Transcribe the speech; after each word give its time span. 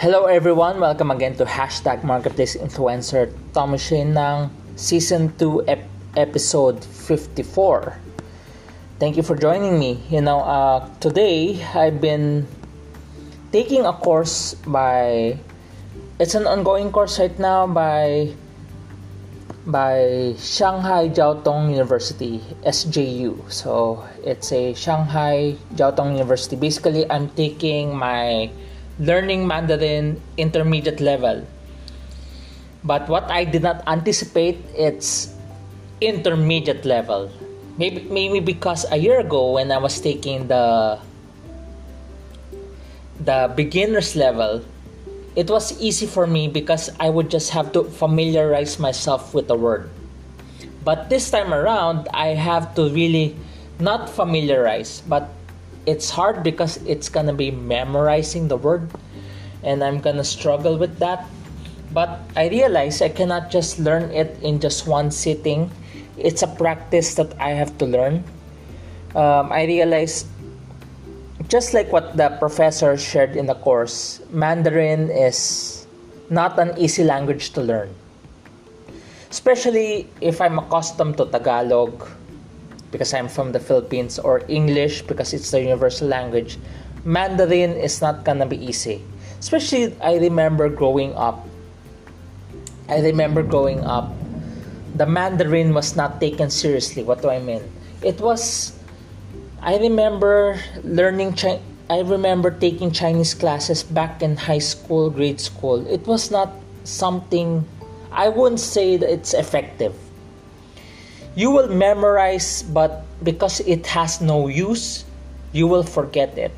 Hello 0.00 0.24
everyone! 0.24 0.80
Welcome 0.80 1.12
again 1.12 1.36
to 1.36 1.44
Hashtag 1.44 2.08
Marketplace 2.08 2.56
Influencer 2.56 3.28
Tommy 3.52 3.76
Shane 3.76 4.16
ng 4.16 4.48
Season 4.72 5.28
2 5.36 5.68
ep- 5.68 5.84
Episode 6.16 6.80
54. 6.80 8.00
Thank 8.96 9.20
you 9.20 9.22
for 9.22 9.36
joining 9.36 9.76
me. 9.76 10.00
You 10.08 10.24
know, 10.24 10.40
uh, 10.40 10.88
today 11.04 11.60
I've 11.76 12.00
been 12.00 12.48
taking 13.52 13.84
a 13.84 13.92
course 13.92 14.56
by 14.64 15.36
it's 16.16 16.32
an 16.32 16.48
ongoing 16.48 16.88
course 16.96 17.20
right 17.20 17.36
now 17.36 17.68
by 17.68 18.32
by 19.68 20.32
Shanghai 20.40 21.12
Jiao 21.12 21.44
Tong 21.44 21.68
University 21.68 22.40
SJU. 22.64 23.52
So 23.52 24.08
it's 24.24 24.48
a 24.48 24.72
Shanghai 24.72 25.60
Jiao 25.76 25.92
Tong 25.92 26.16
University. 26.16 26.56
Basically, 26.56 27.04
I'm 27.04 27.28
taking 27.36 27.92
my 27.92 28.48
learning 29.00 29.48
Mandarin 29.48 30.20
intermediate 30.36 31.00
level. 31.00 31.42
But 32.84 33.08
what 33.08 33.24
I 33.32 33.44
did 33.44 33.64
not 33.64 33.82
anticipate 33.88 34.60
it's 34.76 35.32
intermediate 36.00 36.84
level. 36.84 37.32
Maybe 37.80 38.04
maybe 38.12 38.40
because 38.40 38.84
a 38.92 39.00
year 39.00 39.20
ago 39.20 39.56
when 39.56 39.72
I 39.72 39.80
was 39.80 39.96
taking 40.00 40.48
the 40.48 41.00
the 43.20 43.52
beginners 43.56 44.16
level, 44.16 44.60
it 45.36 45.48
was 45.48 45.72
easy 45.80 46.04
for 46.04 46.26
me 46.26 46.48
because 46.48 46.92
I 47.00 47.08
would 47.08 47.32
just 47.32 47.50
have 47.56 47.72
to 47.72 47.84
familiarize 47.84 48.78
myself 48.78 49.32
with 49.32 49.48
the 49.48 49.56
word. 49.56 49.88
But 50.84 51.08
this 51.08 51.28
time 51.28 51.52
around, 51.52 52.08
I 52.12 52.32
have 52.32 52.74
to 52.76 52.88
really 52.88 53.36
not 53.80 54.08
familiarize, 54.08 55.04
but 55.04 55.28
it's 55.86 56.10
hard 56.10 56.42
because 56.42 56.76
it's 56.84 57.08
gonna 57.08 57.32
be 57.32 57.50
memorizing 57.50 58.48
the 58.48 58.56
word 58.56 58.90
and 59.62 59.84
I'm 59.84 60.00
gonna 60.00 60.24
struggle 60.24 60.76
with 60.76 60.98
that. 60.98 61.26
But 61.92 62.20
I 62.36 62.48
realize 62.48 63.02
I 63.02 63.08
cannot 63.08 63.50
just 63.50 63.78
learn 63.78 64.10
it 64.10 64.38
in 64.42 64.60
just 64.60 64.86
one 64.86 65.10
sitting. 65.10 65.70
It's 66.16 66.42
a 66.42 66.46
practice 66.46 67.14
that 67.14 67.34
I 67.40 67.50
have 67.50 67.76
to 67.78 67.86
learn. 67.86 68.22
Um, 69.14 69.50
I 69.50 69.64
realize, 69.64 70.24
just 71.48 71.74
like 71.74 71.90
what 71.90 72.16
the 72.16 72.30
professor 72.38 72.96
shared 72.96 73.34
in 73.34 73.46
the 73.46 73.54
course, 73.54 74.20
Mandarin 74.30 75.10
is 75.10 75.86
not 76.30 76.58
an 76.60 76.78
easy 76.78 77.02
language 77.02 77.50
to 77.58 77.60
learn. 77.60 77.90
Especially 79.30 80.08
if 80.20 80.40
I'm 80.40 80.58
accustomed 80.58 81.16
to 81.18 81.26
Tagalog, 81.26 82.06
because 82.90 83.14
I'm 83.14 83.28
from 83.28 83.52
the 83.52 83.60
Philippines, 83.60 84.18
or 84.18 84.42
English 84.48 85.02
because 85.02 85.32
it's 85.32 85.50
the 85.50 85.62
universal 85.62 86.08
language, 86.08 86.58
Mandarin 87.04 87.72
is 87.72 88.02
not 88.02 88.24
gonna 88.24 88.46
be 88.46 88.58
easy. 88.58 89.02
Especially, 89.38 89.94
I 90.02 90.18
remember 90.18 90.68
growing 90.68 91.14
up. 91.14 91.46
I 92.88 93.00
remember 93.00 93.42
growing 93.42 93.80
up, 93.84 94.12
the 94.96 95.06
Mandarin 95.06 95.72
was 95.72 95.94
not 95.96 96.20
taken 96.20 96.50
seriously. 96.50 97.02
What 97.02 97.22
do 97.22 97.30
I 97.30 97.38
mean? 97.38 97.62
It 98.02 98.20
was. 98.20 98.74
I 99.62 99.78
remember 99.78 100.58
learning. 100.82 101.34
Chi- 101.34 101.62
I 101.88 102.02
remember 102.02 102.50
taking 102.50 102.90
Chinese 102.90 103.34
classes 103.34 103.82
back 103.82 104.22
in 104.22 104.36
high 104.36 104.62
school, 104.62 105.10
grade 105.10 105.40
school. 105.40 105.86
It 105.86 106.06
was 106.06 106.30
not 106.30 106.54
something. 106.84 107.66
I 108.12 108.28
wouldn't 108.28 108.60
say 108.60 108.96
that 108.98 109.10
it's 109.10 109.34
effective 109.34 109.94
you 111.34 111.50
will 111.50 111.68
memorize, 111.68 112.62
but 112.62 113.02
because 113.22 113.60
it 113.60 113.86
has 113.86 114.20
no 114.20 114.48
use, 114.48 115.04
you 115.52 115.66
will 115.66 115.82
forget 115.82 116.36
it. 116.38 116.52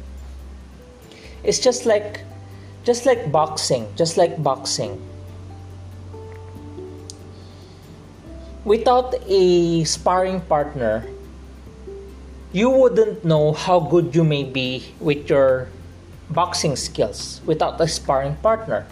It's 1.44 1.58
just 1.58 1.86
like 1.86 2.20
just 2.84 3.06
like 3.06 3.30
boxing, 3.30 3.86
just 3.96 4.16
like 4.16 4.42
boxing. 4.42 5.00
Without 8.64 9.14
a 9.26 9.84
sparring 9.84 10.40
partner, 10.42 11.06
you 12.52 12.70
wouldn't 12.70 13.24
know 13.24 13.52
how 13.52 13.80
good 13.80 14.14
you 14.14 14.24
may 14.24 14.44
be 14.44 14.84
with 15.00 15.28
your 15.28 15.68
boxing 16.30 16.76
skills 16.76 17.40
without 17.44 17.80
a 17.80 17.88
sparring 17.88 18.36
partner 18.36 18.86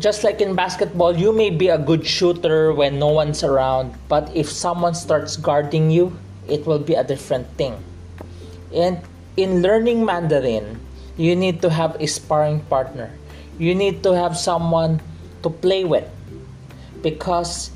just 0.00 0.24
like 0.24 0.40
in 0.40 0.56
basketball, 0.56 1.16
you 1.16 1.32
may 1.32 1.50
be 1.50 1.68
a 1.68 1.76
good 1.76 2.06
shooter 2.06 2.72
when 2.72 2.98
no 2.98 3.08
one's 3.08 3.44
around, 3.44 3.92
but 4.08 4.32
if 4.34 4.48
someone 4.48 4.94
starts 4.94 5.36
guarding 5.36 5.90
you, 5.90 6.16
it 6.48 6.66
will 6.66 6.78
be 6.80 6.94
a 6.94 7.04
different 7.04 7.46
thing. 7.60 7.76
And 8.74 8.98
in 9.36 9.60
learning 9.60 10.04
Mandarin, 10.04 10.80
you 11.16 11.36
need 11.36 11.60
to 11.62 11.70
have 11.70 12.00
a 12.00 12.06
sparring 12.06 12.60
partner. 12.72 13.12
You 13.58 13.74
need 13.74 14.02
to 14.04 14.16
have 14.16 14.38
someone 14.38 15.02
to 15.42 15.50
play 15.50 15.84
with 15.84 16.08
because 17.02 17.70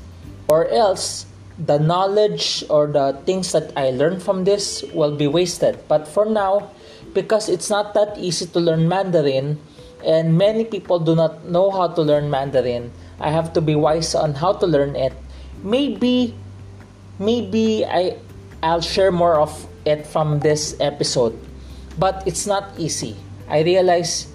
or 0.47 0.67
else 0.69 1.25
the 1.57 1.77
knowledge 1.77 2.63
or 2.69 2.87
the 2.87 3.13
things 3.25 3.51
that 3.53 3.71
I 3.77 3.91
learned 3.91 4.23
from 4.23 4.43
this 4.43 4.83
will 4.93 5.15
be 5.15 5.27
wasted. 5.27 5.77
But 5.87 6.07
for 6.07 6.25
now, 6.25 6.71
because 7.13 7.47
it's 7.49 7.69
not 7.69 7.93
that 7.93 8.17
easy 8.17 8.47
to 8.47 8.59
learn 8.59 8.87
Mandarin, 8.89 9.61
and 10.05 10.37
many 10.37 10.63
people 10.63 10.99
do 10.99 11.15
not 11.15 11.45
know 11.45 11.71
how 11.71 11.87
to 11.89 12.01
learn 12.01 12.29
Mandarin. 12.29 12.93
I 13.19 13.31
have 13.31 13.53
to 13.53 13.61
be 13.61 13.75
wise 13.75 14.13
on 14.13 14.35
how 14.35 14.53
to 14.53 14.67
learn 14.67 14.95
it. 14.95 15.13
Maybe, 15.63 16.35
maybe 17.17 17.85
I, 17.85 18.17
I'll 18.61 18.81
share 18.81 19.11
more 19.11 19.39
of 19.39 19.51
it 19.85 20.05
from 20.05 20.39
this 20.39 20.75
episode, 20.79 21.33
but 21.97 22.23
it's 22.25 22.45
not 22.45 22.77
easy. 22.77 23.15
I 23.49 23.61
realize, 23.61 24.27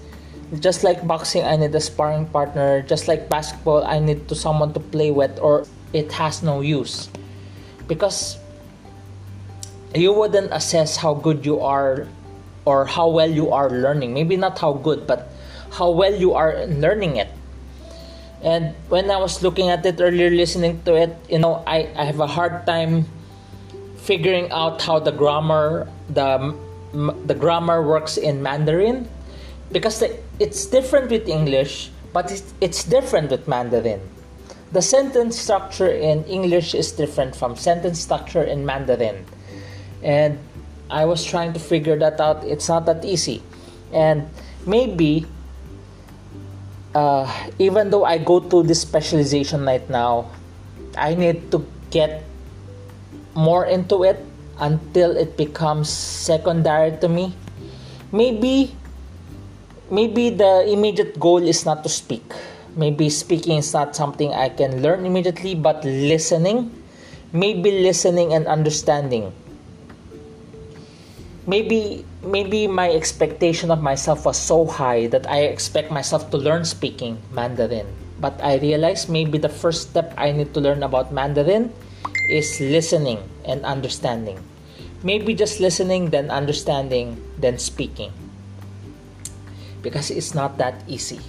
just 0.59 0.83
like 0.83 1.05
boxing, 1.07 1.43
I 1.43 1.55
need 1.55 1.73
a 1.75 1.79
sparring 1.79 2.25
partner. 2.27 2.81
Just 2.81 3.07
like 3.07 3.29
basketball, 3.29 3.83
I 3.83 3.99
need 3.99 4.27
to 4.27 4.35
someone 4.35 4.73
to 4.73 4.79
play 4.79 5.11
with, 5.11 5.39
or 5.39 5.65
it 5.93 6.11
has 6.11 6.43
no 6.43 6.61
use, 6.61 7.09
because 7.87 8.37
you 9.95 10.13
wouldn't 10.13 10.51
assess 10.51 10.95
how 10.95 11.13
good 11.13 11.45
you 11.45 11.59
are 11.59 12.07
or 12.63 12.85
how 12.85 13.09
well 13.09 13.29
you 13.29 13.51
are 13.51 13.69
learning. 13.69 14.13
Maybe 14.13 14.37
not 14.37 14.59
how 14.59 14.73
good, 14.73 15.07
but 15.07 15.30
how 15.71 15.89
well 15.91 16.13
you 16.13 16.33
are 16.33 16.65
learning 16.67 17.17
it. 17.17 17.29
And 18.43 18.75
when 18.89 19.11
I 19.11 19.17
was 19.17 19.43
looking 19.43 19.69
at 19.69 19.85
it 19.85 20.01
earlier, 20.01 20.29
listening 20.29 20.81
to 20.83 20.95
it, 20.95 21.15
you 21.29 21.39
know, 21.39 21.63
I, 21.67 21.89
I 21.95 22.05
have 22.05 22.19
a 22.19 22.27
hard 22.27 22.65
time 22.65 23.05
figuring 23.97 24.51
out 24.51 24.81
how 24.81 24.99
the 24.99 25.11
grammar 25.11 25.87
the 26.09 26.57
the 27.25 27.35
grammar 27.35 27.81
works 27.85 28.17
in 28.17 28.43
Mandarin 28.43 29.07
because 29.71 29.99
the, 29.99 30.19
it's 30.39 30.65
different 30.65 31.09
with 31.09 31.29
English, 31.29 31.89
but 32.11 32.31
it's, 32.31 32.53
it's 32.59 32.83
different 32.83 33.31
with 33.31 33.47
Mandarin. 33.47 34.01
The 34.71 34.81
sentence 34.81 35.37
structure 35.37 35.89
in 35.89 36.23
English 36.25 36.75
is 36.75 36.91
different 36.91 37.35
from 37.35 37.55
sentence 37.55 37.99
structure 37.99 38.43
in 38.43 38.65
Mandarin. 38.65 39.25
And 40.03 40.39
I 40.89 41.05
was 41.05 41.23
trying 41.23 41.53
to 41.53 41.59
figure 41.59 41.97
that 41.99 42.19
out. 42.19 42.43
It's 42.43 42.67
not 42.67 42.85
that 42.85 43.05
easy. 43.05 43.43
And 43.93 44.29
maybe 44.65 45.25
uh, 46.93 47.27
even 47.59 47.89
though 47.89 48.05
I 48.05 48.17
go 48.17 48.39
to 48.39 48.63
this 48.63 48.81
specialization 48.81 49.65
right 49.65 49.87
now, 49.89 50.31
I 50.97 51.15
need 51.15 51.51
to 51.51 51.65
get 51.89 52.23
more 53.35 53.65
into 53.65 54.03
it 54.03 54.19
until 54.59 55.15
it 55.15 55.37
becomes 55.37 55.89
secondary 55.89 56.97
to 56.99 57.07
me. 57.07 57.33
Maybe 58.11 58.75
maybe 59.89 60.29
the 60.31 60.67
immediate 60.67 61.19
goal 61.19 61.43
is 61.43 61.65
not 61.65 61.83
to 61.83 61.89
speak. 61.89 62.23
Maybe 62.75 63.09
speaking 63.09 63.59
is 63.59 63.73
not 63.73 63.95
something 63.95 64.31
I 64.31 64.47
can 64.47 64.81
learn 64.81 65.05
immediately, 65.05 65.55
but 65.55 65.83
listening, 65.83 66.71
maybe 67.33 67.83
listening 67.83 68.31
and 68.31 68.47
understanding. 68.47 69.35
Maybe 71.47 72.05
maybe 72.23 72.67
my 72.67 72.89
expectation 72.89 73.71
of 73.71 73.81
myself 73.81 74.25
was 74.25 74.37
so 74.37 74.65
high 74.65 75.07
that 75.07 75.27
I 75.29 75.49
expect 75.49 75.91
myself 75.91 76.29
to 76.31 76.37
learn 76.37 76.65
speaking 76.65 77.17
Mandarin. 77.33 77.87
But 78.19 78.37
I 78.43 78.57
realized 78.57 79.09
maybe 79.09 79.37
the 79.37 79.49
first 79.49 79.89
step 79.89 80.13
I 80.17 80.31
need 80.31 80.53
to 80.53 80.61
learn 80.61 80.83
about 80.83 81.11
Mandarin 81.11 81.73
is 82.29 82.61
listening 82.61 83.17
and 83.45 83.65
understanding. 83.65 84.37
Maybe 85.01 85.33
just 85.33 85.59
listening, 85.59 86.11
then 86.11 86.29
understanding, 86.29 87.17
then 87.39 87.57
speaking. 87.57 88.13
Because 89.81 90.11
it's 90.11 90.35
not 90.35 90.59
that 90.59 90.77
easy. 90.87 91.19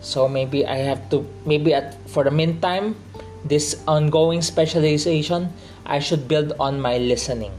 So 0.00 0.28
maybe 0.28 0.66
I 0.66 0.76
have 0.84 1.08
to, 1.10 1.24
maybe 1.46 1.72
at, 1.72 1.96
for 2.10 2.24
the 2.24 2.30
meantime, 2.30 2.94
this 3.42 3.80
ongoing 3.88 4.42
specialization, 4.42 5.52
I 5.86 5.98
should 6.00 6.28
build 6.28 6.52
on 6.60 6.78
my 6.78 6.98
listening 6.98 7.52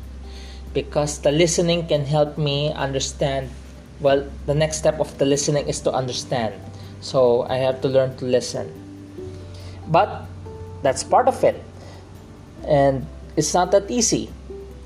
because 0.73 1.19
the 1.19 1.31
listening 1.31 1.87
can 1.87 2.05
help 2.05 2.37
me 2.37 2.71
understand 2.73 3.49
well 3.99 4.25
the 4.45 4.53
next 4.53 4.77
step 4.77 4.99
of 4.99 5.17
the 5.17 5.25
listening 5.25 5.67
is 5.67 5.81
to 5.81 5.91
understand 5.91 6.53
so 7.01 7.43
i 7.49 7.57
have 7.57 7.81
to 7.81 7.87
learn 7.87 8.15
to 8.17 8.25
listen 8.25 8.67
but 9.87 10.25
that's 10.83 11.03
part 11.03 11.27
of 11.27 11.43
it 11.43 11.63
and 12.67 13.05
it's 13.35 13.53
not 13.53 13.71
that 13.71 13.89
easy 13.89 14.29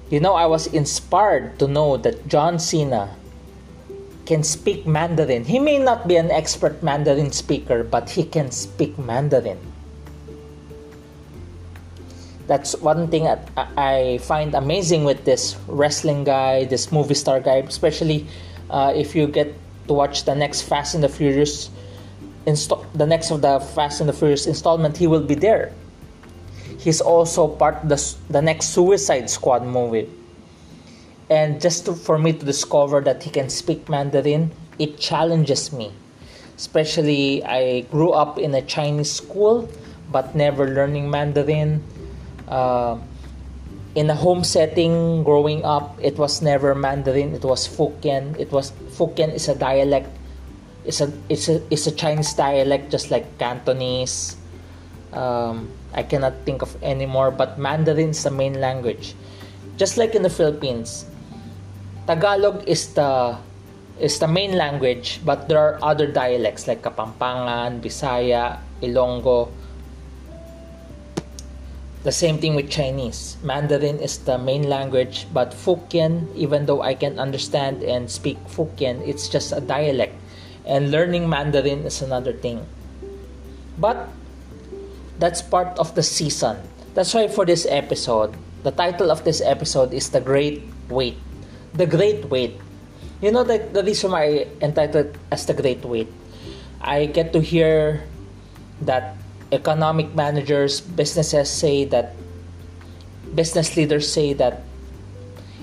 you 0.09 0.19
know 0.19 0.33
i 0.33 0.45
was 0.45 0.67
inspired 0.67 1.57
to 1.59 1.67
know 1.67 1.97
that 1.97 2.27
john 2.27 2.59
cena 2.59 3.15
can 4.25 4.43
speak 4.43 4.85
Mandarin. 4.87 5.45
He 5.45 5.59
may 5.59 5.77
not 5.77 6.07
be 6.07 6.15
an 6.15 6.31
expert 6.31 6.81
Mandarin 6.83 7.31
speaker, 7.31 7.83
but 7.83 8.09
he 8.09 8.23
can 8.23 8.51
speak 8.51 8.97
Mandarin. 8.97 9.59
That's 12.51 12.75
one 12.75 13.07
thing 13.07 13.23
that 13.23 13.47
I 13.55 14.19
find 14.27 14.53
amazing 14.55 15.05
with 15.05 15.23
this 15.23 15.55
wrestling 15.71 16.25
guy, 16.25 16.65
this 16.65 16.91
movie 16.91 17.13
star 17.15 17.39
guy, 17.39 17.63
especially 17.63 18.27
uh, 18.69 18.91
if 18.93 19.15
you 19.15 19.25
get 19.27 19.55
to 19.87 19.93
watch 19.93 20.25
the 20.25 20.35
next 20.35 20.63
Fast 20.63 20.93
and 20.93 21.01
the 21.01 21.07
Furious 21.07 21.71
insta- 22.45 22.83
the 22.91 23.07
next 23.07 23.31
of 23.31 23.41
the 23.41 23.61
Fast 23.61 24.01
and 24.01 24.09
the 24.09 24.13
Furious 24.13 24.47
installment, 24.47 24.97
he 24.97 25.07
will 25.07 25.23
be 25.23 25.33
there. 25.33 25.71
He's 26.77 26.99
also 26.99 27.47
part 27.47 27.83
of 27.83 27.87
the, 27.87 28.15
the 28.29 28.41
next 28.41 28.75
Suicide 28.75 29.29
Squad 29.29 29.63
movie. 29.63 30.09
And 31.29 31.61
just 31.61 31.85
to, 31.85 31.93
for 31.93 32.19
me 32.19 32.33
to 32.33 32.43
discover 32.43 32.99
that 32.99 33.23
he 33.23 33.29
can 33.29 33.49
speak 33.49 33.87
Mandarin, 33.87 34.51
it 34.77 34.99
challenges 34.99 35.71
me. 35.71 35.93
Especially, 36.57 37.45
I 37.45 37.87
grew 37.95 38.11
up 38.11 38.37
in 38.37 38.53
a 38.53 38.61
Chinese 38.61 39.09
school, 39.09 39.69
but 40.11 40.35
never 40.35 40.67
learning 40.67 41.09
Mandarin. 41.09 41.81
Uh, 42.51 42.99
in 43.95 44.09
a 44.09 44.15
home 44.15 44.43
setting 44.43 45.23
growing 45.23 45.63
up, 45.63 45.97
it 46.01 46.17
was 46.17 46.41
never 46.41 46.75
Mandarin, 46.75 47.33
it 47.33 47.43
was 47.43 47.67
Fukien. 47.67 48.37
It 48.39 48.51
was 48.51 48.71
Fukien 48.91 49.33
is 49.33 49.47
a 49.47 49.55
dialect 49.55 50.11
it's 50.85 51.01
a 51.01 51.11
it's 51.29 51.49
a 51.49 51.61
it's 51.69 51.85
a 51.85 51.93
Chinese 51.93 52.33
dialect 52.33 52.89
just 52.89 53.11
like 53.11 53.25
Cantonese. 53.37 54.37
Um, 55.13 55.69
I 55.93 56.03
cannot 56.03 56.33
think 56.45 56.61
of 56.61 56.71
any 56.81 57.05
more, 57.05 57.31
but 57.31 57.59
Mandarin 57.59 58.15
is 58.15 58.23
the 58.23 58.31
main 58.31 58.59
language. 58.61 59.13
Just 59.77 59.97
like 59.97 60.15
in 60.15 60.23
the 60.23 60.29
Philippines, 60.31 61.05
Tagalog 62.07 62.63
is 62.67 62.93
the 62.93 63.37
is 63.99 64.17
the 64.17 64.27
main 64.27 64.57
language, 64.57 65.21
but 65.25 65.47
there 65.49 65.59
are 65.59 65.77
other 65.83 66.07
dialects 66.07 66.65
like 66.67 66.81
Kapampangan, 66.81 67.83
Bisaya, 67.83 68.57
Ilonggo. 68.81 69.51
The 72.03 72.11
same 72.11 72.39
thing 72.39 72.55
with 72.55 72.69
Chinese. 72.69 73.37
Mandarin 73.43 73.99
is 73.99 74.17
the 74.17 74.37
main 74.37 74.67
language, 74.67 75.27
but 75.33 75.51
Fukien, 75.51 76.33
even 76.35 76.65
though 76.65 76.81
I 76.81 76.95
can 76.95 77.19
understand 77.19 77.83
and 77.83 78.09
speak 78.09 78.41
Fukien, 78.47 79.05
it's 79.07 79.29
just 79.29 79.51
a 79.51 79.61
dialect 79.61 80.15
and 80.65 80.91
learning 80.91 81.29
Mandarin 81.29 81.85
is 81.85 82.01
another 82.01 82.33
thing. 82.33 82.65
But 83.77 84.09
that's 85.17 85.41
part 85.41 85.77
of 85.79 85.95
the 85.95 86.03
season. 86.03 86.57
That's 86.93 87.13
why 87.13 87.27
for 87.27 87.45
this 87.45 87.65
episode, 87.69 88.35
the 88.63 88.71
title 88.71 89.11
of 89.11 89.23
this 89.23 89.41
episode 89.41 89.93
is 89.93 90.09
The 90.09 90.21
Great 90.21 90.63
Wait. 90.89 91.17
The 91.73 91.85
Great 91.85 92.25
Wait. 92.29 92.59
You 93.21 93.31
know 93.31 93.43
the, 93.43 93.59
the 93.59 93.83
reason 93.83 94.11
why 94.11 94.23
I 94.23 94.47
entitled 94.61 95.17
as 95.31 95.45
The 95.45 95.53
Great 95.53 95.83
Wait? 95.85 96.11
I 96.81 97.05
get 97.05 97.33
to 97.33 97.41
hear 97.41 98.03
that 98.81 99.15
economic 99.51 100.15
managers, 100.15 100.81
businesses 100.81 101.49
say 101.49 101.85
that 101.85 102.15
business 103.35 103.75
leaders 103.77 104.11
say 104.11 104.33
that 104.33 104.63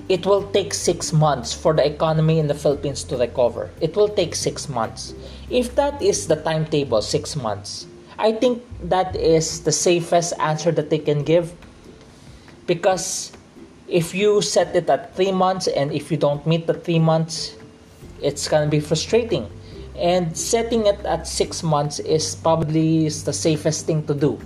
it 0.09 0.25
will 0.25 0.51
take 0.53 0.73
six 0.73 1.13
months 1.13 1.53
for 1.53 1.75
the 1.75 1.85
economy 1.85 2.39
in 2.39 2.49
the 2.49 2.55
Philippines 2.55 3.05
to 3.05 3.17
recover. 3.17 3.71
It 3.81 3.95
will 3.95 4.09
take 4.09 4.35
six 4.35 4.69
months. 4.69 5.15
If 5.51 5.75
that 5.77 6.01
is 6.01 6.29
the 6.29 6.37
timetable, 6.37 7.03
six 7.03 7.37
months, 7.37 7.87
I 8.19 8.33
think 8.33 8.65
that 8.83 9.15
is 9.15 9.63
the 9.63 9.73
safest 9.73 10.33
answer 10.41 10.73
that 10.73 10.91
they 10.91 10.99
can 10.99 11.23
give. 11.25 11.53
Because 12.67 13.33
if 13.87 14.15
you 14.15 14.41
set 14.43 14.75
it 14.75 14.89
at 14.89 15.15
three 15.15 15.33
months 15.33 15.67
and 15.67 15.93
if 15.93 16.11
you 16.11 16.17
don't 16.17 16.47
meet 16.47 16.67
the 16.67 16.75
three 16.75 16.99
months, 16.99 17.55
it's 18.23 18.49
gonna 18.49 18.69
be 18.69 18.81
frustrating. 18.81 19.49
And 19.99 20.37
setting 20.39 20.87
it 20.87 21.03
at 21.05 21.27
six 21.27 21.63
months 21.63 21.99
is 21.99 22.37
probably 22.37 23.09
the 23.09 23.33
safest 23.33 23.87
thing 23.87 24.07
to 24.07 24.15
do. 24.15 24.39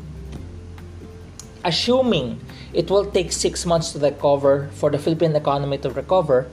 Assuming 1.65 2.41
it 2.73 2.91
will 2.91 3.05
take 3.05 3.33
six 3.33 3.67
months 3.67 3.93
to 3.93 3.99
recover 4.01 4.73
for 4.73 4.91
the 4.91 4.99
Philippine 4.99 5.37
economy 5.37 5.77
to 5.79 5.91
recover. 5.91 6.49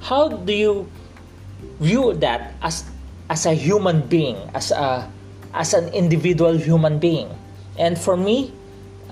How 0.00 0.28
do 0.28 0.52
you 0.52 0.88
view 1.80 2.14
that 2.24 2.54
as 2.62 2.84
as 3.28 3.46
a 3.46 3.52
human 3.52 4.08
being, 4.08 4.36
as 4.54 4.72
a 4.72 5.04
as 5.52 5.74
an 5.74 5.92
individual 5.92 6.56
human 6.56 6.98
being? 6.98 7.28
And 7.76 7.98
for 7.98 8.16
me, 8.16 8.52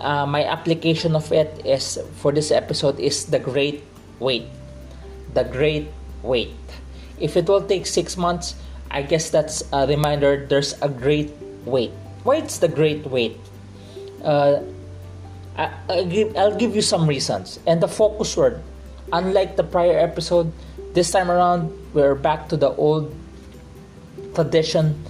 uh, 0.00 0.24
my 0.24 0.44
application 0.44 1.14
of 1.14 1.30
it 1.32 1.60
is 1.64 1.98
for 2.16 2.32
this 2.32 2.50
episode 2.50 2.98
is 2.98 3.26
the 3.26 3.38
great 3.38 3.84
wait. 4.20 4.48
The 5.34 5.44
great 5.44 5.92
wait. 6.22 6.56
If 7.20 7.36
it 7.36 7.46
will 7.46 7.62
take 7.62 7.86
six 7.86 8.16
months, 8.16 8.56
I 8.92 9.00
guess 9.00 9.30
that's 9.30 9.64
a 9.72 9.88
reminder 9.88 10.44
there's 10.44 10.76
a 10.82 10.88
great 10.88 11.32
wait. 11.64 11.90
Why 12.24 12.36
it's 12.36 12.58
the 12.58 12.68
great 12.68 13.06
wait? 13.08 13.40
Uh, 14.22 14.60
I, 15.56 15.72
will 15.88 16.06
give, 16.06 16.36
I'll 16.36 16.56
give 16.56 16.76
you 16.76 16.82
some 16.82 17.08
reasons. 17.08 17.58
And 17.66 17.82
the 17.82 17.88
focus 17.88 18.36
word, 18.36 18.62
unlike 19.12 19.56
the 19.56 19.64
prior 19.64 19.98
episode, 19.98 20.52
this 20.92 21.10
time 21.10 21.30
around 21.30 21.72
we're 21.94 22.14
back 22.14 22.48
to 22.50 22.56
the 22.56 22.68
old 22.76 23.14
tradition 24.34 25.02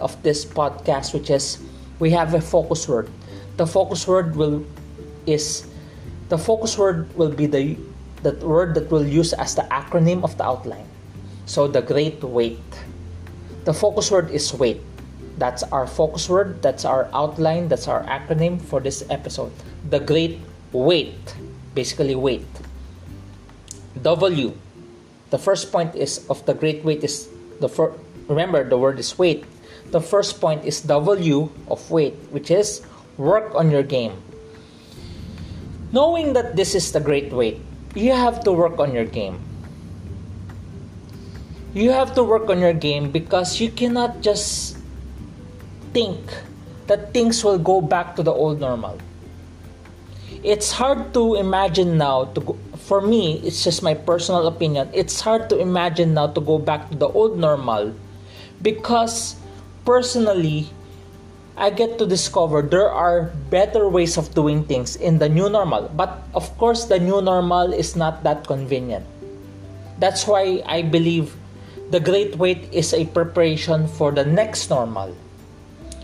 of 0.00 0.14
this 0.22 0.44
podcast, 0.44 1.12
which 1.12 1.28
is 1.28 1.58
we 1.98 2.10
have 2.10 2.34
a 2.34 2.40
focus 2.40 2.88
word. 2.88 3.10
The 3.56 3.66
focus 3.66 4.06
word 4.06 4.36
will 4.36 4.64
is 5.26 5.66
the 6.28 6.38
focus 6.38 6.78
word 6.78 7.10
will 7.16 7.30
be 7.30 7.46
the 7.46 7.76
the 8.22 8.32
word 8.46 8.74
that 8.74 8.90
we'll 8.90 9.06
use 9.06 9.32
as 9.34 9.54
the 9.54 9.66
acronym 9.74 10.22
of 10.24 10.38
the 10.38 10.44
outline. 10.44 10.86
So 11.46 11.68
the 11.68 11.82
great 11.82 12.22
wait. 12.22 12.62
The 13.64 13.72
focus 13.72 14.10
word 14.10 14.30
is 14.30 14.52
wait. 14.52 14.80
That's 15.38 15.64
our 15.72 15.86
focus 15.86 16.28
word, 16.28 16.62
that's 16.62 16.84
our 16.84 17.08
outline, 17.12 17.68
that's 17.68 17.88
our 17.88 18.04
acronym 18.04 18.60
for 18.60 18.78
this 18.78 19.02
episode. 19.10 19.50
The 19.88 19.98
great 19.98 20.38
wait 20.70 21.16
basically 21.74 22.14
wait 22.14 22.46
w. 24.02 24.52
The 25.30 25.38
first 25.38 25.72
point 25.72 25.94
is 25.96 26.26
of 26.30 26.44
the 26.46 26.54
great 26.54 26.84
wait 26.84 27.02
is 27.02 27.28
the 27.58 27.68
first 27.68 27.98
remember 28.28 28.62
the 28.62 28.78
word 28.78 28.98
is 28.98 29.18
wait 29.18 29.44
the 29.90 30.00
first 30.00 30.40
point 30.40 30.64
is 30.64 30.80
w 30.80 31.50
of 31.68 31.80
wait 31.90 32.14
which 32.30 32.50
is 32.50 32.82
work 33.16 33.54
on 33.54 33.70
your 33.70 33.82
game. 33.82 34.16
Knowing 35.92 36.32
that 36.34 36.56
this 36.56 36.74
is 36.74 36.90
the 36.92 37.00
great 37.00 37.32
wait 37.32 37.60
you 37.94 38.12
have 38.12 38.42
to 38.44 38.52
work 38.52 38.78
on 38.78 38.92
your 38.92 39.06
game 39.06 39.38
you 41.74 41.90
have 41.90 42.14
to 42.14 42.22
work 42.22 42.48
on 42.48 42.60
your 42.60 42.72
game 42.72 43.10
because 43.10 43.60
you 43.60 43.70
cannot 43.70 44.22
just 44.22 44.78
think 45.92 46.18
that 46.86 47.12
things 47.12 47.42
will 47.42 47.58
go 47.58 47.80
back 47.80 48.14
to 48.16 48.22
the 48.22 48.30
old 48.32 48.60
normal. 48.60 48.98
It's 50.42 50.70
hard 50.70 51.12
to 51.14 51.34
imagine 51.34 51.98
now 51.98 52.26
to 52.36 52.40
go, 52.40 52.58
for 52.78 53.00
me 53.00 53.40
it's 53.42 53.64
just 53.64 53.82
my 53.82 53.94
personal 53.94 54.46
opinion 54.46 54.90
it's 54.92 55.18
hard 55.18 55.48
to 55.48 55.56
imagine 55.56 56.12
now 56.12 56.28
to 56.28 56.40
go 56.40 56.58
back 56.58 56.90
to 56.90 56.96
the 56.96 57.08
old 57.08 57.38
normal 57.38 57.94
because 58.60 59.36
personally 59.86 60.68
I 61.56 61.70
get 61.70 61.98
to 61.98 62.06
discover 62.06 62.62
there 62.62 62.90
are 62.90 63.30
better 63.48 63.88
ways 63.88 64.18
of 64.18 64.34
doing 64.34 64.64
things 64.64 64.96
in 64.96 65.18
the 65.18 65.28
new 65.28 65.48
normal. 65.48 65.86
But 65.94 66.18
of 66.34 66.50
course 66.58 66.86
the 66.86 66.98
new 66.98 67.22
normal 67.22 67.72
is 67.72 67.94
not 67.94 68.24
that 68.24 68.46
convenient. 68.46 69.06
That's 69.98 70.26
why 70.26 70.62
I 70.66 70.82
believe 70.82 71.36
the 71.94 72.02
great 72.02 72.34
wait 72.34 72.66
is 72.74 72.90
a 72.90 73.06
preparation 73.06 73.86
for 73.86 74.10
the 74.10 74.26
next 74.26 74.66
normal 74.66 75.14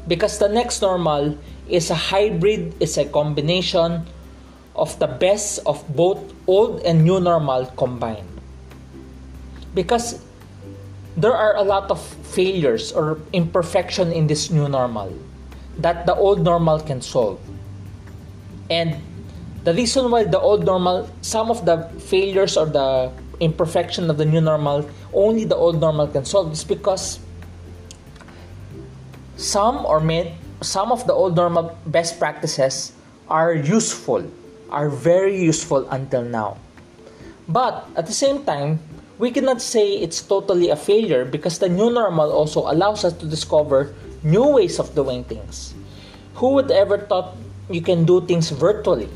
because 0.06 0.38
the 0.38 0.46
next 0.46 0.78
normal 0.86 1.34
is 1.66 1.90
a 1.90 1.98
hybrid 2.14 2.70
is 2.78 2.94
a 2.94 3.04
combination 3.10 4.06
of 4.78 4.94
the 5.02 5.10
best 5.10 5.58
of 5.66 5.82
both 5.90 6.22
old 6.46 6.78
and 6.86 7.02
new 7.02 7.18
normal 7.18 7.66
combined. 7.74 8.30
Because 9.74 10.22
there 11.16 11.34
are 11.34 11.56
a 11.58 11.62
lot 11.66 11.90
of 11.90 11.98
failures 12.38 12.92
or 12.92 13.18
imperfection 13.32 14.12
in 14.12 14.28
this 14.28 14.48
new 14.48 14.68
normal 14.68 15.10
that 15.78 16.06
the 16.06 16.14
old 16.14 16.46
normal 16.46 16.78
can 16.78 17.02
solve. 17.02 17.42
And 18.70 18.94
the 19.64 19.74
reason 19.74 20.08
why 20.12 20.22
the 20.22 20.38
old 20.38 20.64
normal, 20.64 21.10
some 21.20 21.50
of 21.50 21.66
the 21.66 21.82
failures 21.98 22.56
or 22.56 22.66
the 22.66 23.10
imperfection 23.40 24.10
of 24.10 24.18
the 24.18 24.24
new 24.24 24.40
normal, 24.40 24.88
only 25.12 25.44
the 25.44 25.56
old 25.56 25.80
normal 25.80 26.06
can 26.06 26.24
solve 26.24 26.52
is 26.52 26.62
because 26.62 27.18
some 29.36 29.84
or 29.86 30.00
may, 30.00 30.36
some 30.60 30.92
of 30.92 31.06
the 31.06 31.12
old 31.12 31.34
normal 31.34 31.76
best 31.86 32.18
practices 32.18 32.92
are 33.28 33.54
useful 33.54 34.24
are 34.70 34.88
very 34.88 35.34
useful 35.34 35.88
until 35.90 36.22
now. 36.22 36.56
But 37.48 37.88
at 37.96 38.06
the 38.06 38.12
same 38.12 38.44
time, 38.44 38.78
we 39.18 39.30
cannot 39.30 39.60
say 39.60 39.98
it's 39.98 40.22
totally 40.22 40.70
a 40.70 40.76
failure 40.76 41.24
because 41.24 41.58
the 41.58 41.68
new 41.68 41.90
normal 41.90 42.30
also 42.30 42.70
allows 42.70 43.04
us 43.04 43.12
to 43.18 43.26
discover 43.26 43.92
new 44.22 44.46
ways 44.46 44.78
of 44.78 44.94
doing 44.94 45.24
things. 45.24 45.74
Who 46.34 46.54
would 46.54 46.70
ever 46.70 46.98
thought 46.98 47.34
you 47.68 47.82
can 47.82 48.04
do 48.04 48.24
things 48.24 48.50
virtually? 48.50 49.10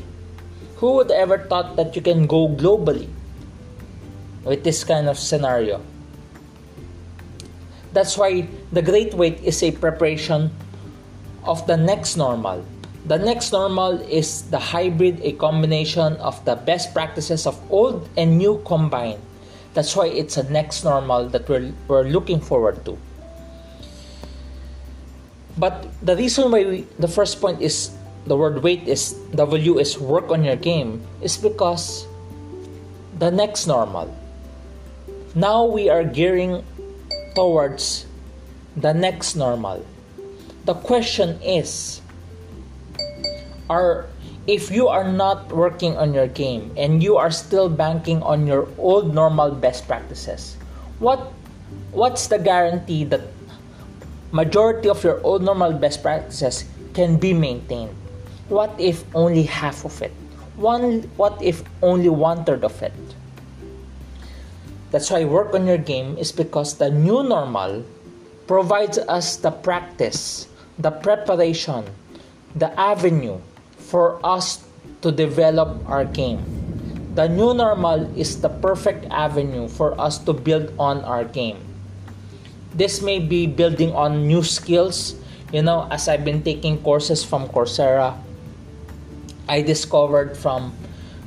Who 0.77 0.99
would 0.99 1.11
ever 1.11 1.39
thought 1.47 1.77
that 1.77 1.95
you 1.95 2.01
can 2.01 2.27
go 2.27 2.49
globally 2.49 3.07
with 4.45 4.63
this 4.63 4.83
kind 4.83 5.09
of 5.09 5.19
scenario? 5.19 5.81
That's 7.91 8.17
why 8.17 8.47
the 8.71 8.81
great 8.81 9.13
wait 9.13 9.41
is 9.43 9.63
a 9.63 9.71
preparation 9.71 10.51
of 11.43 11.65
the 11.67 11.77
next 11.77 12.17
normal. 12.17 12.63
The 13.05 13.17
next 13.17 13.51
normal 13.51 14.01
is 14.01 14.43
the 14.49 14.59
hybrid, 14.59 15.21
a 15.21 15.33
combination 15.33 16.17
of 16.17 16.43
the 16.45 16.55
best 16.55 16.93
practices 16.93 17.45
of 17.45 17.55
old 17.71 18.09
and 18.17 18.37
new 18.37 18.61
combined. 18.65 19.21
That's 19.73 19.95
why 19.95 20.07
it's 20.07 20.37
a 20.37 20.43
next 20.51 20.83
normal 20.83 21.29
that 21.29 21.47
we're, 21.47 21.71
we're 21.87 22.09
looking 22.09 22.39
forward 22.39 22.83
to. 22.85 22.97
But 25.57 25.87
the 26.01 26.15
reason 26.15 26.51
why 26.51 26.65
we, 26.65 26.87
the 26.99 27.07
first 27.07 27.39
point 27.39 27.61
is 27.61 27.91
the 28.25 28.35
word 28.35 28.63
wait 28.63 28.87
is 28.87 29.13
W 29.35 29.79
is 29.79 29.99
work 29.99 30.31
on 30.31 30.43
your 30.43 30.55
game 30.55 31.01
is 31.21 31.37
because 31.37 32.07
the 33.19 33.31
next 33.31 33.67
normal. 33.67 34.11
Now 35.35 35.67
we 35.67 35.91
are 35.91 36.07
gearing 36.07 36.63
towards 37.35 38.07
the 38.79 38.95
next 38.95 39.35
normal. 39.35 39.83
The 40.63 40.79
question 40.79 41.43
is 41.43 41.99
are 43.67 44.07
if 44.47 44.71
you 44.71 44.87
are 44.87 45.03
not 45.03 45.51
working 45.51 45.99
on 45.99 46.15
your 46.15 46.31
game 46.31 46.71
and 46.79 47.03
you 47.03 47.19
are 47.19 47.35
still 47.35 47.67
banking 47.67 48.23
on 48.23 48.47
your 48.47 48.71
old 48.79 49.11
normal 49.11 49.51
best 49.51 49.91
practices, 49.91 50.55
what 51.03 51.19
what's 51.91 52.31
the 52.31 52.39
guarantee 52.39 53.03
that 53.11 53.27
majority 54.31 54.87
of 54.87 55.03
your 55.03 55.19
old 55.19 55.43
normal 55.43 55.75
best 55.75 55.99
practices 55.99 56.63
can 56.95 57.19
be 57.19 57.35
maintained? 57.35 57.91
What 58.47 58.71
if 58.79 59.03
only 59.11 59.43
half 59.43 59.83
of 59.83 59.99
it? 60.01 60.15
One 60.55 61.11
what 61.19 61.35
if 61.43 61.59
only 61.83 62.07
one 62.07 62.47
third 62.47 62.63
of 62.63 62.79
it? 62.79 62.95
That's 64.95 65.11
why 65.11 65.19
I 65.19 65.25
work 65.27 65.51
on 65.51 65.67
your 65.67 65.75
game 65.75 66.15
is 66.15 66.31
because 66.31 66.79
the 66.79 66.87
new 66.87 67.19
normal 67.19 67.83
provides 68.47 68.95
us 68.95 69.35
the 69.35 69.51
practice, 69.51 70.47
the 70.79 70.87
preparation, 70.87 71.83
the 72.55 72.71
avenue 72.79 73.43
for 73.75 74.23
us 74.23 74.63
to 75.03 75.11
develop 75.11 75.83
our 75.91 76.07
game. 76.07 76.39
The 77.11 77.27
new 77.27 77.51
normal 77.51 78.07
is 78.15 78.39
the 78.39 78.47
perfect 78.47 79.03
avenue 79.11 79.67
for 79.67 79.99
us 79.99 80.15
to 80.23 80.31
build 80.31 80.71
on 80.79 81.03
our 81.03 81.27
game. 81.27 81.59
This 82.71 83.03
may 83.03 83.19
be 83.19 83.51
building 83.51 83.91
on 83.91 84.23
new 84.23 84.47
skills. 84.47 85.19
You 85.51 85.67
know, 85.67 85.91
as 85.91 86.07
I've 86.07 86.23
been 86.23 86.39
taking 86.39 86.79
courses 86.79 87.19
from 87.19 87.51
Coursera, 87.51 88.15
I 89.51 89.59
discovered 89.59 90.39
from 90.39 90.71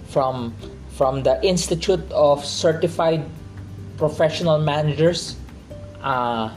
from 0.09 0.57
from 0.97 1.21
the 1.21 1.37
Institute 1.45 2.09
of 2.17 2.49
Certified 2.49 3.29
professional 3.99 4.59
managers, 4.59 5.37
uh, 6.01 6.55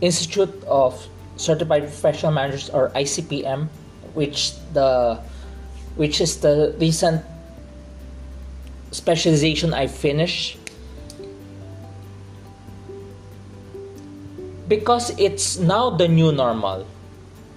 Institute 0.00 0.52
of 0.68 0.94
Certified 1.36 1.84
Professional 1.84 2.32
Managers 2.32 2.68
or 2.70 2.90
ICPM, 2.90 3.68
which 4.12 4.52
the 4.72 5.18
which 5.96 6.20
is 6.20 6.38
the 6.38 6.76
recent 6.78 7.24
specialization 8.92 9.72
I 9.72 9.86
finished. 9.88 10.58
Because 14.68 15.10
it's 15.18 15.58
now 15.58 15.90
the 15.90 16.08
new 16.08 16.32
normal. 16.32 16.86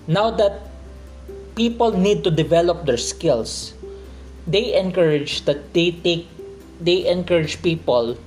Now 0.08 0.32
that 0.32 0.62
people 1.56 1.92
need 1.92 2.24
to 2.24 2.32
develop 2.32 2.86
their 2.86 2.98
skills, 2.98 3.74
they 4.46 4.76
encourage 4.76 5.44
that 5.46 5.74
they 5.74 5.92
take 5.92 6.28
they 6.80 7.08
encourage 7.08 7.62
people 7.62 8.18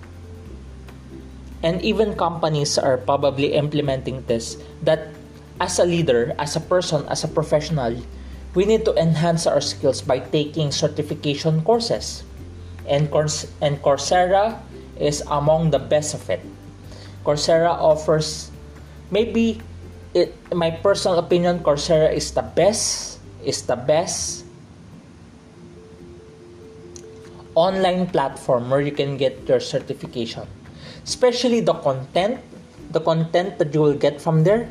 and 1.63 1.81
even 1.83 2.17
companies 2.17 2.79
are 2.79 2.97
probably 2.97 3.53
implementing 3.53 4.25
this 4.27 4.57
that 4.83 5.13
as 5.61 5.79
a 5.79 5.85
leader 5.85 6.35
as 6.39 6.57
a 6.57 6.61
person 6.61 7.05
as 7.09 7.23
a 7.23 7.29
professional 7.29 7.95
we 8.55 8.65
need 8.67 8.85
to 8.85 8.95
enhance 8.99 9.47
our 9.47 9.61
skills 9.61 10.03
by 10.03 10.19
taking 10.19 10.73
certification 10.73 11.63
courses. 11.63 12.25
And 12.89 13.11
course 13.11 13.47
and 13.63 13.79
Coursera 13.83 14.59
is 14.99 15.23
among 15.31 15.71
the 15.71 15.79
best 15.79 16.15
of 16.15 16.27
it. 16.29 16.43
Coursera 17.25 17.71
offers 17.71 18.51
maybe 19.11 19.63
it, 20.15 20.35
my 20.53 20.71
personal 20.71 21.19
opinion 21.19 21.61
Coursera 21.61 22.13
is 22.13 22.33
the 22.33 22.43
best 22.43 23.19
is 23.45 23.63
the 23.63 23.77
best 23.77 24.45
online 27.61 28.09
platform 28.09 28.73
where 28.73 28.81
you 28.81 28.93
can 28.93 29.21
get 29.21 29.37
your 29.45 29.61
certification. 29.61 30.49
Especially 31.05 31.61
the 31.61 31.77
content, 31.85 32.41
the 32.91 33.01
content 33.01 33.59
that 33.61 33.75
you 33.77 33.81
will 33.85 33.97
get 33.97 34.21
from 34.21 34.45
there, 34.45 34.69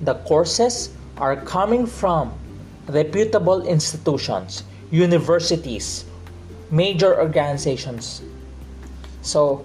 the 0.00 0.14
courses 0.24 0.96
are 1.20 1.36
coming 1.36 1.84
from 1.84 2.32
reputable 2.88 3.66
institutions, 3.68 4.64
universities, 4.90 6.04
major 6.70 7.12
organizations. 7.20 8.22
So, 9.20 9.64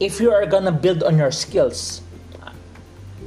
if 0.00 0.20
you 0.20 0.30
are 0.32 0.46
gonna 0.46 0.72
build 0.72 1.02
on 1.02 1.18
your 1.18 1.30
skills, 1.30 2.02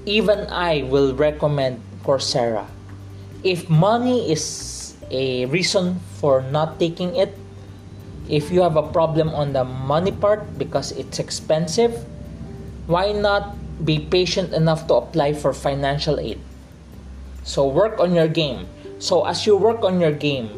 even 0.05 0.47
I 0.49 0.83
will 0.89 1.13
recommend 1.13 1.79
Coursera. 2.03 2.65
If 3.43 3.69
money 3.69 4.31
is 4.31 4.95
a 5.11 5.45
reason 5.45 5.99
for 6.17 6.41
not 6.41 6.79
taking 6.79 7.15
it, 7.15 7.37
if 8.31 8.50
you 8.50 8.63
have 8.63 8.79
a 8.79 8.88
problem 8.95 9.35
on 9.35 9.51
the 9.51 9.67
money 9.67 10.15
part 10.15 10.57
because 10.57 10.95
it's 10.95 11.19
expensive, 11.19 11.91
why 12.88 13.11
not 13.11 13.53
be 13.83 14.00
patient 14.00 14.53
enough 14.53 14.88
to 14.88 14.95
apply 14.95 15.33
for 15.35 15.51
financial 15.51 16.17
aid? 16.17 16.39
So 17.43 17.67
work 17.67 18.00
on 18.00 18.15
your 18.15 18.31
game. 18.31 18.67
So 19.00 19.27
as 19.27 19.45
you 19.45 19.57
work 19.57 19.83
on 19.83 20.00
your 20.00 20.15
game, 20.15 20.50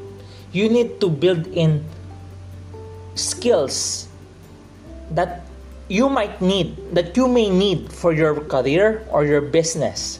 you 0.53 0.69
need 0.69 1.01
to 1.01 1.09
build 1.09 1.47
in 1.47 1.83
skills 3.15 4.07
that 5.09 5.41
you 5.89 6.09
might 6.09 6.41
need, 6.41 6.77
that 6.93 7.17
you 7.17 7.27
may 7.27 7.49
need 7.49 7.91
for 7.91 8.13
your 8.13 8.39
career 8.45 9.05
or 9.09 9.25
your 9.25 9.41
business. 9.41 10.19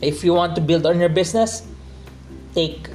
If 0.00 0.24
you 0.24 0.32
want 0.32 0.54
to 0.56 0.62
build 0.62 0.86
on 0.86 0.98
your 0.98 1.12
business, 1.12 1.62
take 2.54 2.88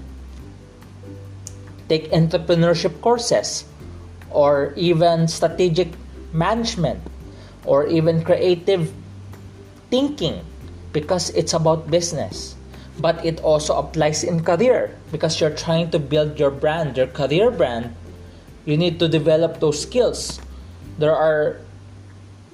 take 1.90 2.12
entrepreneurship 2.12 3.02
courses 3.02 3.66
or 4.32 4.74
even 4.76 5.28
strategic 5.28 5.90
management 6.34 7.00
or 7.66 7.88
even 7.88 8.24
creative 8.24 8.92
thinking 9.90 10.44
because 10.92 11.30
it's 11.32 11.54
about 11.54 11.90
business. 11.90 12.56
But 13.00 13.26
it 13.26 13.42
also 13.42 13.76
applies 13.76 14.24
in 14.24 14.44
career 14.44 14.96
because 15.12 15.40
you're 15.42 15.56
trying 15.56 15.92
to 15.92 16.00
build 16.00 16.40
your 16.40 16.52
brand 16.52 16.96
your 16.96 17.08
career 17.08 17.52
brand. 17.52 17.96
You 18.64 18.78
need 18.78 19.00
to 19.00 19.08
develop 19.08 19.60
those 19.60 19.82
skills. 19.82 20.40
There 20.98 21.14
are 21.14 21.60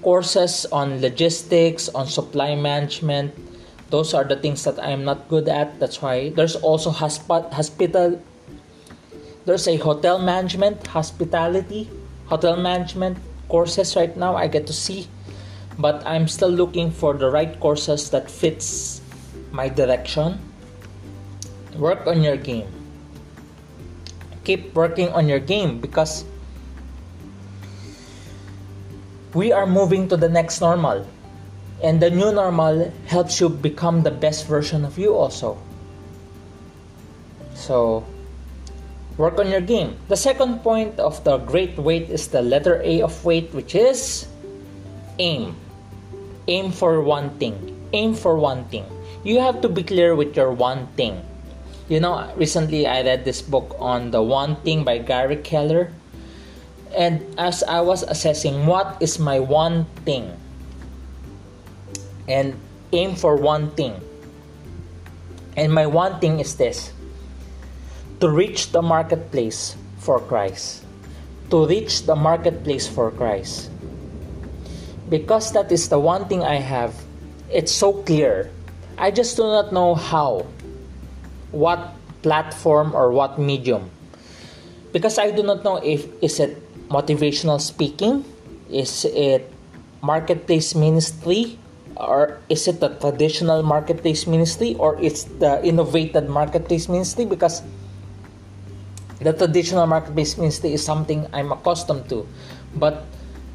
courses 0.02 0.66
on 0.74 1.00
logistics 1.00 1.90
on 1.94 2.08
supply 2.08 2.56
management. 2.56 3.38
Those 3.94 4.14
are 4.14 4.24
the 4.24 4.36
things 4.36 4.64
that 4.64 4.82
i'm 4.82 5.06
not 5.06 5.30
good 5.30 5.48
at. 5.48 5.80
That's 5.80 6.02
why 6.02 6.30
there's 6.34 6.56
also 6.56 6.90
hospital 6.90 8.18
there's 9.46 9.68
a 9.68 9.78
hotel 9.78 10.20
management, 10.20 10.86
hospitality, 10.88 11.90
hotel 12.26 12.56
management 12.56 13.18
courses 13.50 13.96
right 13.96 14.16
now 14.16 14.36
I 14.36 14.48
get 14.48 14.68
to 14.68 14.74
see, 14.74 15.08
but 15.78 16.06
I'm 16.06 16.28
still 16.28 16.50
looking 16.50 16.92
for 16.92 17.14
the 17.14 17.30
right 17.30 17.60
courses 17.60 18.10
that 18.12 18.30
fits 18.30 19.02
my 19.52 19.68
direction. 19.68 20.40
Work 21.76 22.08
on 22.08 22.24
your 22.24 22.38
game. 22.38 22.68
Keep 24.44 24.74
working 24.74 25.10
on 25.10 25.28
your 25.28 25.40
game 25.40 25.80
because 25.80 26.26
we 29.34 29.52
are 29.52 29.66
moving 29.66 30.08
to 30.10 30.18
the 30.18 30.30
next 30.30 30.62
normal. 30.62 31.08
And 31.84 32.00
the 32.00 32.10
new 32.10 32.32
normal 32.32 32.94
helps 33.08 33.40
you 33.40 33.50
become 33.50 34.04
the 34.04 34.12
best 34.12 34.46
version 34.48 34.86
of 34.86 35.00
you 35.00 35.16
also. 35.16 35.58
So 37.56 38.06
work 39.22 39.38
on 39.38 39.54
your 39.54 39.62
game. 39.62 39.94
The 40.10 40.18
second 40.18 40.66
point 40.66 40.98
of 40.98 41.22
the 41.24 41.38
great 41.38 41.78
wait 41.78 42.10
is 42.10 42.34
the 42.34 42.42
letter 42.42 42.82
A 42.82 43.06
of 43.06 43.14
wait, 43.22 43.54
which 43.54 43.78
is 43.78 44.26
aim. 45.22 45.54
Aim 46.50 46.74
for 46.74 47.06
one 47.06 47.30
thing. 47.38 47.54
Aim 47.94 48.18
for 48.18 48.34
one 48.42 48.66
thing. 48.74 48.84
You 49.22 49.38
have 49.38 49.62
to 49.62 49.70
be 49.70 49.86
clear 49.86 50.18
with 50.18 50.34
your 50.34 50.50
one 50.50 50.90
thing. 50.98 51.22
You 51.88 52.02
know, 52.02 52.34
recently 52.34 52.88
I 52.88 53.06
read 53.06 53.22
this 53.24 53.46
book 53.46 53.78
on 53.78 54.10
the 54.10 54.26
one 54.26 54.58
thing 54.66 54.82
by 54.84 54.98
Gary 54.98 55.38
Keller. 55.38 55.94
And 56.98 57.22
as 57.38 57.62
I 57.62 57.86
was 57.86 58.02
assessing 58.02 58.66
what 58.66 58.98
is 59.00 59.20
my 59.22 59.38
one 59.38 59.86
thing, 60.04 60.34
and 62.28 62.58
aim 62.92 63.14
for 63.16 63.36
one 63.36 63.70
thing. 63.78 64.02
And 65.56 65.72
my 65.72 65.86
one 65.86 66.20
thing 66.20 66.40
is 66.40 66.56
this 66.56 66.92
to 68.22 68.30
reach 68.30 68.72
the 68.72 68.82
marketplace 68.82 69.76
for 70.00 70.20
Christ. 70.20 70.86
To 71.50 71.68
reach 71.68 72.06
the 72.06 72.16
marketplace 72.16 72.88
for 72.88 73.12
Christ. 73.12 73.70
because 75.12 75.52
that 75.52 75.70
is 75.70 75.92
the 75.92 76.00
one 76.00 76.26
thing 76.32 76.42
I 76.42 76.56
have, 76.64 76.96
it's 77.52 77.76
so 77.76 77.92
clear. 78.08 78.50
I 78.98 79.12
just 79.12 79.36
do 79.36 79.44
not 79.44 79.76
know 79.76 79.94
how, 79.94 80.48
what 81.52 81.92
platform 82.24 82.96
or 82.96 83.12
what 83.12 83.38
medium. 83.38 83.92
Because 84.96 85.20
I 85.20 85.32
do 85.36 85.44
not 85.44 85.68
know 85.68 85.84
if 85.84 86.08
is 86.24 86.40
it 86.40 86.56
motivational 86.88 87.60
speaking, 87.60 88.24
is 88.72 89.04
it 89.04 89.52
marketplace 90.02 90.74
ministry, 90.76 91.60
or 91.98 92.40
is 92.48 92.68
it 92.68 92.80
the 92.80 92.96
traditional 93.04 93.64
marketplace 93.64 94.26
ministry, 94.26 94.76
or 94.80 94.96
it's 95.04 95.26
the 95.44 95.60
innovated 95.60 96.30
marketplace 96.30 96.88
ministry? 96.88 97.26
Because 97.26 97.62
the 99.22 99.34
traditional 99.34 99.86
marketplace 99.86 100.38
ministry 100.38 100.74
is 100.74 100.84
something 100.84 101.28
I'm 101.32 101.52
accustomed 101.52 102.10
to, 102.10 102.28
but 102.76 103.06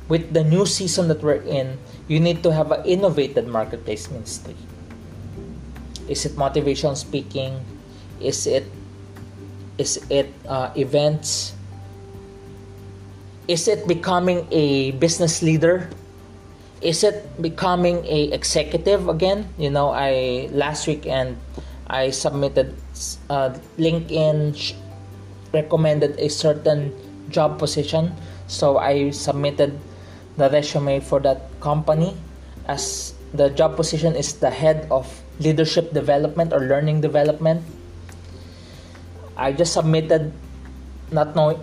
with 0.09 0.33
the 0.33 0.45
new 0.45 0.65
season 0.67 1.09
that 1.09 1.23
we're 1.23 1.43
in, 1.43 1.79
you 2.07 2.21
need 2.21 2.43
to 2.45 2.55
have 2.55 2.71
an 2.71 2.87
innovated 2.87 3.47
marketplace 3.51 4.11
ministry. 4.11 4.55
Is 6.09 6.25
it 6.25 6.39
motivational 6.39 6.97
speaking? 6.97 7.59
Is 8.23 8.47
it 8.47 8.65
is 9.77 9.99
it 10.09 10.31
uh, 10.47 10.71
events? 10.79 11.53
Is 13.49 13.67
it 13.67 13.87
becoming 13.87 14.47
a 14.51 14.93
business 15.03 15.43
leader? 15.43 15.91
Is 16.81 17.03
it 17.03 17.27
becoming 17.43 18.07
a 18.07 18.31
executive 18.31 19.09
again? 19.09 19.51
You 19.59 19.71
know, 19.71 19.91
I 19.91 20.49
last 20.53 20.87
weekend 20.87 21.39
I 21.91 22.11
submitted 22.11 22.75
uh, 23.31 23.59
LinkedIn 23.79 24.55
recommended 25.53 26.19
a 26.19 26.29
certain 26.29 26.93
job 27.31 27.59
position, 27.59 28.15
so 28.47 28.79
I 28.79 29.11
submitted 29.11 29.79
the 30.37 30.51
resume 30.51 31.01
for 31.01 31.21
that 31.21 31.49
company 31.61 32.17
as 32.69 33.15
the 33.33 33.51
job 33.51 33.77
position 33.77 34.15
is 34.15 34.35
the 34.39 34.51
head 34.51 34.87
of 34.91 35.09
leadership 35.41 35.93
development 35.93 36.53
or 36.53 36.61
learning 36.61 37.01
development. 37.01 37.63
I 39.37 39.53
just 39.53 39.73
submitted 39.73 40.33
not 41.11 41.37
knowing 41.37 41.61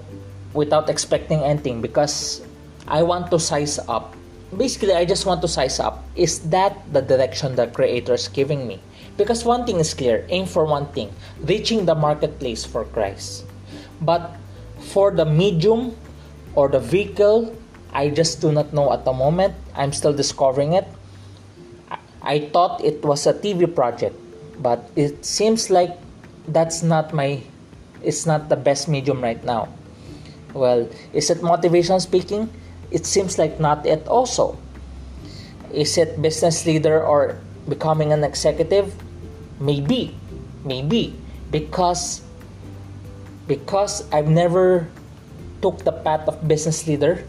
without 0.53 0.89
expecting 0.89 1.41
anything 1.41 1.81
because 1.81 2.45
i 2.87 3.01
want 3.01 3.31
to 3.31 3.39
size 3.39 3.79
up. 3.89 4.13
Basically 4.55 4.93
i 4.93 5.03
just 5.05 5.25
want 5.25 5.41
to 5.41 5.47
size 5.47 5.79
up. 5.79 6.05
Is 6.15 6.39
that 6.53 6.77
the 6.93 7.01
direction 7.01 7.55
the 7.55 7.67
creator 7.67 8.13
is 8.13 8.27
giving 8.27 8.67
me? 8.67 8.79
Because 9.17 9.43
one 9.45 9.65
thing 9.65 9.79
is 9.79 9.93
clear 9.93 10.25
aim 10.29 10.45
for 10.45 10.65
one 10.65 10.87
thing 10.93 11.13
reaching 11.41 11.85
the 11.85 11.95
marketplace 11.95 12.65
for 12.65 12.85
christ 12.85 13.45
but 14.05 14.35
for 14.91 15.11
the 15.11 15.25
medium 15.25 15.95
or 16.55 16.67
the 16.67 16.79
vehicle 16.79 17.55
I 17.93 18.09
just 18.09 18.41
do 18.41 18.51
not 18.51 18.73
know 18.73 18.91
at 18.91 19.05
the 19.05 19.13
moment. 19.13 19.53
I'm 19.77 19.93
still 19.93 20.13
discovering 20.13 20.73
it. 20.73 20.87
I 22.23 22.49
thought 22.49 22.83
it 22.83 23.05
was 23.05 23.27
a 23.27 23.33
TV 23.33 23.69
project, 23.69 24.17
but 24.57 24.89
it 24.95 25.23
seems 25.23 25.69
like 25.69 25.93
that's 26.47 26.81
not 26.81 27.13
my 27.13 27.43
it's 28.01 28.25
not 28.25 28.49
the 28.49 28.57
best 28.57 28.89
medium 28.89 29.21
right 29.21 29.41
now. 29.45 29.69
Well, 30.53 30.89
is 31.13 31.29
it 31.29 31.43
motivation 31.43 31.99
speaking? 31.99 32.49
It 32.89 33.05
seems 33.05 33.37
like 33.37 33.59
not 33.59 33.85
it 33.85 34.07
also. 34.07 34.57
Is 35.71 35.97
it 35.97 36.21
business 36.21 36.65
leader 36.65 37.01
or 37.01 37.37
becoming 37.69 38.11
an 38.11 38.23
executive? 38.23 38.93
Maybe. 39.59 40.17
Maybe 40.65 41.13
because 41.51 42.22
because 43.47 44.07
I've 44.11 44.29
never 44.29 44.87
took 45.61 45.83
the 45.83 45.91
path 45.91 46.27
of 46.27 46.47
business 46.47 46.87
leader 46.87 47.23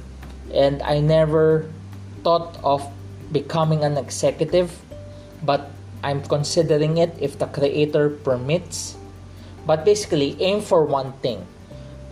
and 0.52 0.82
I 0.82 1.00
never 1.00 1.70
thought 2.22 2.58
of 2.62 2.86
becoming 3.32 3.84
an 3.84 3.96
executive, 3.96 4.70
but 5.42 5.70
I'm 6.02 6.22
considering 6.22 6.98
it 6.98 7.14
if 7.18 7.38
the 7.38 7.46
creator 7.46 8.10
permits. 8.10 8.96
But 9.66 9.84
basically, 9.84 10.36
aim 10.40 10.60
for 10.60 10.84
one 10.84 11.12
thing. 11.24 11.46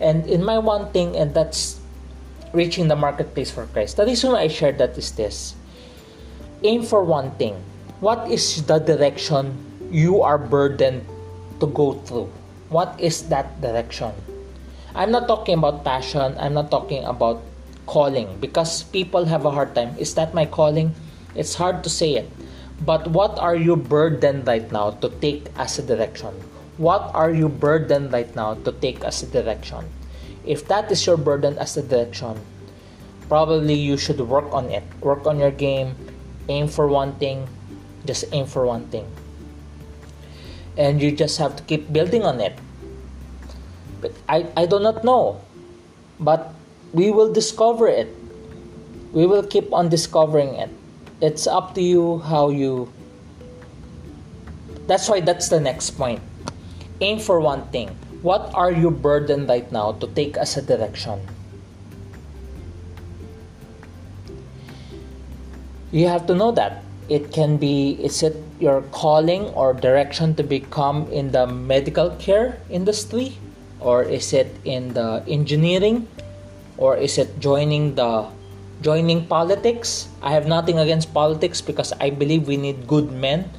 And 0.01 0.27
in 0.27 0.43
my 0.43 0.59
one 0.59 0.91
thing, 0.91 1.17
and 1.17 1.35
that's 1.35 1.79
reaching 2.53 2.89
the 2.89 2.97
marketplace 2.97 3.51
for 3.51 3.67
Christ. 3.67 3.97
The 3.97 4.07
reason 4.07 4.33
I 4.33 4.49
shared 4.49 4.79
that 4.79 4.97
is 4.97 5.13
this 5.13 5.55
aim 6.65 6.83
for 6.83 7.03
one 7.05 7.33
thing. 7.37 7.57
What 8.01 8.31
is 8.31 8.65
the 8.67 8.79
direction 8.79 9.57
you 9.91 10.23
are 10.23 10.39
burdened 10.39 11.05
to 11.61 11.67
go 11.67 11.95
through? 12.05 12.31
What 12.73 12.97
is 12.97 13.29
that 13.29 13.61
direction? 13.61 14.17
I'm 14.97 15.13
not 15.13 15.29
talking 15.29 15.61
about 15.61 15.85
passion, 15.85 16.33
I'm 16.41 16.57
not 16.57 16.71
talking 16.71 17.05
about 17.05 17.45
calling 17.85 18.41
because 18.41 18.85
people 18.89 19.27
have 19.29 19.45
a 19.45 19.53
hard 19.53 19.75
time. 19.75 19.93
Is 20.01 20.15
that 20.17 20.33
my 20.33 20.47
calling? 20.47 20.97
It's 21.37 21.61
hard 21.61 21.85
to 21.85 21.91
say 21.93 22.17
it. 22.17 22.33
But 22.81 23.13
what 23.13 23.37
are 23.37 23.55
you 23.55 23.77
burdened 23.77 24.47
right 24.47 24.65
now 24.73 24.97
to 25.05 25.13
take 25.21 25.53
as 25.61 25.79
a 25.79 25.85
direction? 25.85 26.33
What 26.81 27.13
are 27.13 27.29
you 27.29 27.53
burdened 27.53 28.11
right 28.11 28.33
now 28.35 28.55
to 28.65 28.73
take 28.73 29.05
as 29.05 29.23
a 29.23 29.29
direction? 29.29 29.85
If 30.49 30.67
that 30.73 30.91
is 30.91 31.05
your 31.05 31.21
burden 31.21 31.59
as 31.59 31.77
a 31.77 31.83
direction, 31.85 32.41
probably 33.29 33.77
you 33.77 33.99
should 33.99 34.21
work 34.25 34.49
on 34.49 34.73
it. 34.73 34.85
Work 35.05 35.27
on 35.27 35.39
your 35.39 35.53
game, 35.53 35.93
aim 36.49 36.69
for 36.69 36.89
one 36.89 37.21
thing, 37.21 37.45
just 38.09 38.25
aim 38.33 38.47
for 38.47 38.65
one 38.65 38.89
thing. 38.89 39.05
And 40.77 41.03
you 41.03 41.13
just 41.13 41.39
have 41.39 41.57
to 41.57 41.63
keep 41.65 41.93
building 41.93 42.25
on 42.25 42.41
it. 42.41 42.57
But 44.01 44.13
I, 44.29 44.47
I 44.57 44.67
do 44.67 44.81
not 44.81 45.05
know. 45.05 45.41
But 46.19 46.55
we 46.93 47.11
will 47.11 47.33
discover 47.33 47.89
it. 47.89 48.09
We 49.13 49.27
will 49.27 49.43
keep 49.43 49.73
on 49.73 49.89
discovering 49.89 50.55
it. 50.55 50.71
It's 51.21 51.47
up 51.47 51.75
to 51.75 51.83
you 51.83 52.19
how 52.19 52.51
you. 52.51 52.93
That's 54.87 55.09
why 55.09 55.21
that's 55.21 55.49
the 55.49 55.61
next 55.61 55.91
point. 55.91 56.21
Aim 57.01 57.19
for 57.19 57.41
one 57.41 57.67
thing. 57.69 57.95
What 58.23 58.51
are 58.55 58.73
you 58.73 58.91
burdened 58.91 59.49
right 59.49 59.71
now 59.71 59.93
to 59.93 60.07
take 60.07 60.37
as 60.37 60.57
a 60.57 60.63
direction? 60.63 61.21
You 65.91 66.09
have 66.09 66.27
to 66.27 66.35
know 66.35 66.53
that. 66.53 66.83
It 67.09 67.33
can 67.33 67.57
be, 67.57 67.99
is 67.99 68.23
it 68.23 68.37
your 68.61 68.83
calling 68.93 69.51
or 69.59 69.75
direction 69.75 70.35
to 70.37 70.43
become 70.43 71.11
in 71.11 71.33
the 71.33 71.47
medical 71.47 72.11
care 72.17 72.59
industry? 72.71 73.37
Or 73.81 74.03
is 74.03 74.33
it 74.33 74.55
in 74.65 74.95
the 74.95 75.25
engineering? 75.27 76.07
Or 76.79 76.97
is 76.97 77.19
it 77.19 77.41
joining 77.41 77.97
the 77.97 78.29
joining 78.81 79.27
politics? 79.27 80.09
I 80.23 80.33
have 80.33 80.47
nothing 80.47 80.79
against 80.79 81.15
politics 81.15 81.61
because 81.61 81.93
i 82.01 82.11
believe 82.11 82.47
we 82.47 82.57
need 82.57 82.87
good 82.87 83.11
men. 83.11 83.51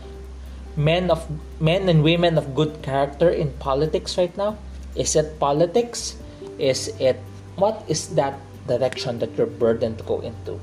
Men 0.75 1.11
of 1.11 1.27
men 1.59 1.87
and 1.87 2.03
women 2.03 2.37
of 2.37 2.55
good 2.55 2.81
character 2.81 3.29
in 3.29 3.51
politics 3.59 4.17
right 4.17 4.35
now. 4.37 4.57
Is 4.95 5.15
it 5.15 5.39
politics? 5.39 6.15
Is 6.57 6.89
it 6.99 7.19
what 7.55 7.83
is 7.87 8.15
that 8.15 8.39
direction 8.67 9.19
that 9.19 9.35
you're 9.37 9.51
burdened 9.51 9.99
to 9.99 10.03
go 10.03 10.21
into 10.21 10.59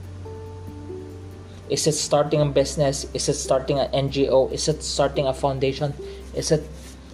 is 1.70 1.86
it 1.86 1.94
starting 1.94 2.42
a 2.42 2.46
business? 2.46 3.06
Is 3.14 3.30
it 3.30 3.38
starting 3.38 3.78
an 3.78 4.10
ngo 4.10 4.50
is 4.50 4.66
it 4.66 4.82
starting 4.82 5.30
a 5.30 5.32
foundation? 5.32 5.94
Is 6.34 6.50
it 6.50 6.66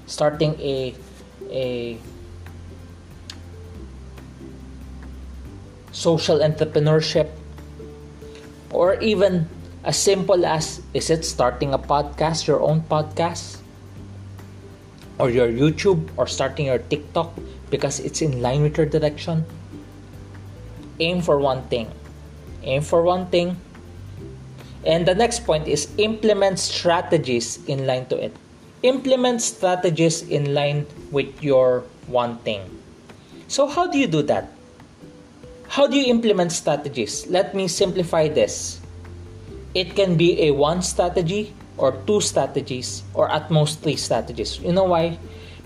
starting 0.09 0.57
a 0.59 0.97
a 1.53 2.01
social 5.93 6.41
entrepreneurship, 6.41 7.29
or 8.73 8.97
even 9.01 9.49
as 9.85 9.97
simple 9.97 10.45
as 10.45 10.81
is 10.97 11.13
it 11.13 11.25
starting 11.25 11.77
a 11.77 11.79
podcast, 11.79 12.49
your 12.49 12.65
own 12.65 12.81
podcast, 12.81 13.61
or 15.21 15.29
your 15.29 15.53
YouTube, 15.53 16.01
or 16.17 16.27
starting 16.27 16.67
your 16.67 16.81
TikTok? 16.81 17.33
Because 17.69 18.01
it's 18.01 18.23
in 18.23 18.41
line 18.41 18.63
with 18.63 18.77
your 18.79 18.87
direction. 18.87 19.45
Aim 20.99 21.21
for 21.21 21.39
one 21.39 21.61
thing. 21.69 21.93
Aim 22.63 22.81
for 22.81 23.03
one 23.03 23.27
thing. 23.29 23.61
And 24.87 25.05
the 25.05 25.15
next 25.15 25.45
point 25.45 25.67
is 25.67 25.91
implement 25.99 26.59
strategies 26.59 27.59
in 27.67 27.87
line 27.87 28.07
to 28.07 28.17
it. 28.17 28.37
Implement 28.83 29.43
strategies 29.43 30.23
in 30.23 30.55
line 30.55 30.87
with 31.11 31.43
your 31.43 31.83
one 32.07 32.39
thing. 32.47 32.63
So, 33.49 33.67
how 33.67 33.91
do 33.91 33.99
you 33.99 34.07
do 34.07 34.23
that? 34.31 34.53
How 35.69 35.87
do 35.87 35.99
you 35.99 36.07
implement 36.07 36.53
strategies? 36.53 37.27
Let 37.27 37.55
me 37.55 37.67
simplify 37.67 38.29
this. 38.29 38.81
It 39.75 39.97
can 39.97 40.17
be 40.17 40.49
a 40.49 40.51
one 40.53 40.83
strategy 40.83 41.53
or 41.77 41.93
two 42.07 42.21
strategies 42.21 43.03
or 43.13 43.31
at 43.31 43.51
most 43.51 43.83
three 43.83 43.97
strategies. 43.97 44.61
You 44.61 44.73
know 44.73 44.85
why? 44.85 45.19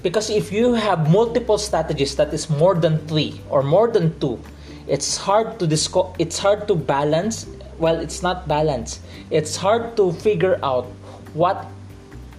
Because 0.02 0.30
if 0.30 0.50
you 0.50 0.72
have 0.74 1.10
multiple 1.10 1.58
strategies 1.58 2.16
that 2.16 2.32
is 2.32 2.48
more 2.48 2.74
than 2.74 2.98
three 3.06 3.40
or 3.50 3.62
more 3.62 3.88
than 3.88 4.18
two, 4.18 4.40
it's 4.88 5.16
hard 5.16 5.58
to 5.60 5.66
disco- 5.66 6.14
it's 6.18 6.38
hard 6.38 6.66
to 6.68 6.74
balance. 6.74 7.46
Well, 7.80 7.98
it's 7.98 8.22
not 8.22 8.46
balance. 8.46 9.00
It's 9.30 9.56
hard 9.56 9.96
to 9.96 10.12
figure 10.12 10.60
out 10.62 10.86
what 11.32 11.66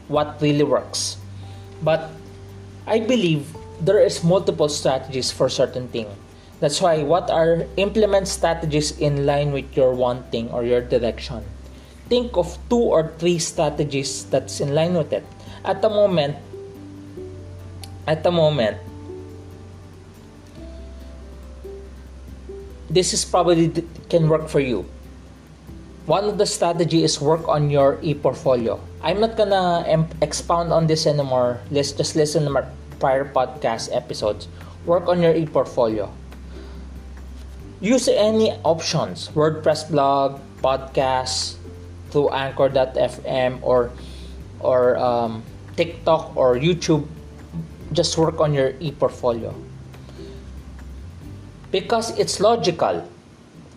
what 0.08 0.38
really 0.40 0.64
works. 0.64 1.18
But 1.82 2.14
I 2.86 3.02
believe 3.02 3.50
there 3.82 4.00
is 4.00 4.24
multiple 4.24 4.70
strategies 4.70 5.34
for 5.34 5.50
certain 5.50 5.90
thing 5.90 6.06
That's 6.62 6.78
why 6.78 7.02
what 7.02 7.34
are 7.34 7.66
implement 7.76 8.30
strategies 8.30 8.94
in 9.02 9.26
line 9.26 9.50
with 9.50 9.74
your 9.74 9.98
wanting 9.98 10.54
or 10.54 10.62
your 10.62 10.80
direction. 10.80 11.42
Think 12.06 12.38
of 12.38 12.54
two 12.70 12.86
or 12.86 13.10
three 13.18 13.42
strategies 13.42 14.30
that's 14.30 14.62
in 14.62 14.78
line 14.78 14.94
with 14.94 15.10
it. 15.10 15.26
At 15.66 15.82
the 15.82 15.90
moment, 15.90 16.38
at 18.06 18.22
the 18.22 18.30
moment, 18.30 18.78
this 22.94 23.10
is 23.10 23.26
probably 23.26 23.74
can 24.14 24.30
work 24.30 24.46
for 24.46 24.62
you. 24.62 24.86
One 26.06 26.26
of 26.26 26.38
the 26.38 26.46
strategy 26.46 27.04
is 27.04 27.22
work 27.22 27.48
on 27.48 27.70
your 27.70 28.00
e-portfolio. 28.02 28.82
I'm 29.04 29.22
not 29.22 29.38
gonna 29.38 29.86
expound 30.22 30.74
on 30.74 30.88
this 30.88 31.06
anymore. 31.06 31.62
Let's 31.70 31.92
just 31.92 32.16
listen 32.16 32.44
to 32.46 32.50
my 32.50 32.66
prior 33.00 33.26
podcast 33.26 33.94
episodes. 33.94 34.48
Work 34.86 35.08
on 35.08 35.22
your 35.22 35.36
e-portfolio. 35.38 36.10
Use 37.82 38.10
any 38.10 38.54
options, 38.66 39.30
WordPress 39.34 39.90
blog, 39.90 40.42
podcast, 40.62 41.62
through 42.10 42.30
Anchor.fm 42.30 43.60
or 43.62 43.90
or 44.60 44.98
um, 44.98 45.42
TikTok 45.78 46.36
or 46.36 46.58
YouTube. 46.58 47.06
Just 47.94 48.18
work 48.18 48.40
on 48.40 48.54
your 48.54 48.74
e-portfolio 48.80 49.54
because 51.72 52.18
it's 52.18 52.40
logical. 52.40 53.06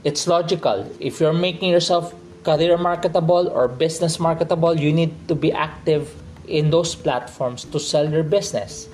It's 0.04 0.28
logical. 0.28 0.84
If 1.00 1.18
you're 1.18 1.32
making 1.32 1.72
yourself 1.72 2.12
career 2.44 2.76
marketable 2.76 3.48
or 3.48 3.68
business 3.68 4.20
marketable, 4.20 4.76
you 4.76 4.92
need 4.92 5.16
to 5.28 5.34
be 5.34 5.50
active 5.50 6.12
in 6.46 6.68
those 6.68 6.94
platforms 6.94 7.64
to 7.72 7.80
sell 7.80 8.04
your 8.04 8.22
business 8.22 8.88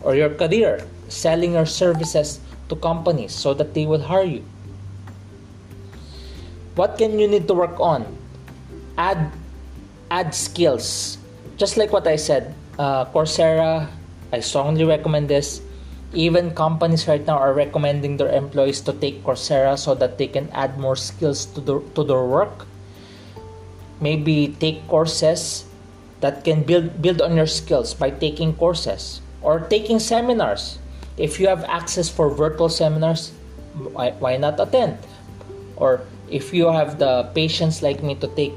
or 0.00 0.16
your 0.16 0.30
career, 0.30 0.80
selling 1.08 1.52
your 1.52 1.66
services 1.66 2.40
to 2.68 2.76
companies 2.76 3.36
so 3.36 3.52
that 3.52 3.74
they 3.74 3.84
will 3.84 4.00
hire 4.00 4.24
you. 4.24 4.44
What 6.74 6.96
can 6.96 7.18
you 7.20 7.28
need 7.28 7.46
to 7.48 7.54
work 7.54 7.78
on? 7.78 8.08
Add 8.96 9.30
add 10.10 10.34
skills. 10.34 11.18
Just 11.56 11.76
like 11.76 11.92
what 11.92 12.06
I 12.08 12.16
said, 12.16 12.54
uh, 12.78 13.04
Coursera, 13.12 13.86
I 14.32 14.40
strongly 14.40 14.84
recommend 14.84 15.28
this 15.28 15.60
even 16.14 16.54
companies 16.54 17.06
right 17.06 17.24
now 17.26 17.36
are 17.38 17.52
recommending 17.52 18.16
their 18.16 18.30
employees 18.30 18.80
to 18.82 18.92
take 18.92 19.22
Coursera 19.22 19.78
so 19.78 19.94
that 19.94 20.18
they 20.18 20.26
can 20.26 20.48
add 20.50 20.78
more 20.78 20.96
skills 20.96 21.46
to, 21.54 21.60
the, 21.60 21.80
to 21.94 22.04
their 22.04 22.24
work. 22.24 22.66
Maybe 24.00 24.56
take 24.58 24.86
courses 24.88 25.66
that 26.20 26.44
can 26.44 26.62
build 26.62 27.02
build 27.02 27.20
on 27.20 27.36
your 27.36 27.46
skills 27.46 27.92
by 27.92 28.10
taking 28.10 28.54
courses 28.56 29.20
or 29.42 29.60
taking 29.60 29.98
seminars. 29.98 30.78
If 31.16 31.38
you 31.38 31.46
have 31.46 31.62
access 31.64 32.08
for 32.08 32.30
virtual 32.30 32.68
seminars, 32.68 33.30
why, 33.92 34.12
why 34.18 34.36
not 34.36 34.58
attend? 34.58 34.98
Or 35.76 36.02
if 36.30 36.54
you 36.54 36.72
have 36.72 36.98
the 36.98 37.30
patience 37.34 37.82
like 37.82 38.02
me 38.02 38.14
to 38.16 38.28
take 38.34 38.52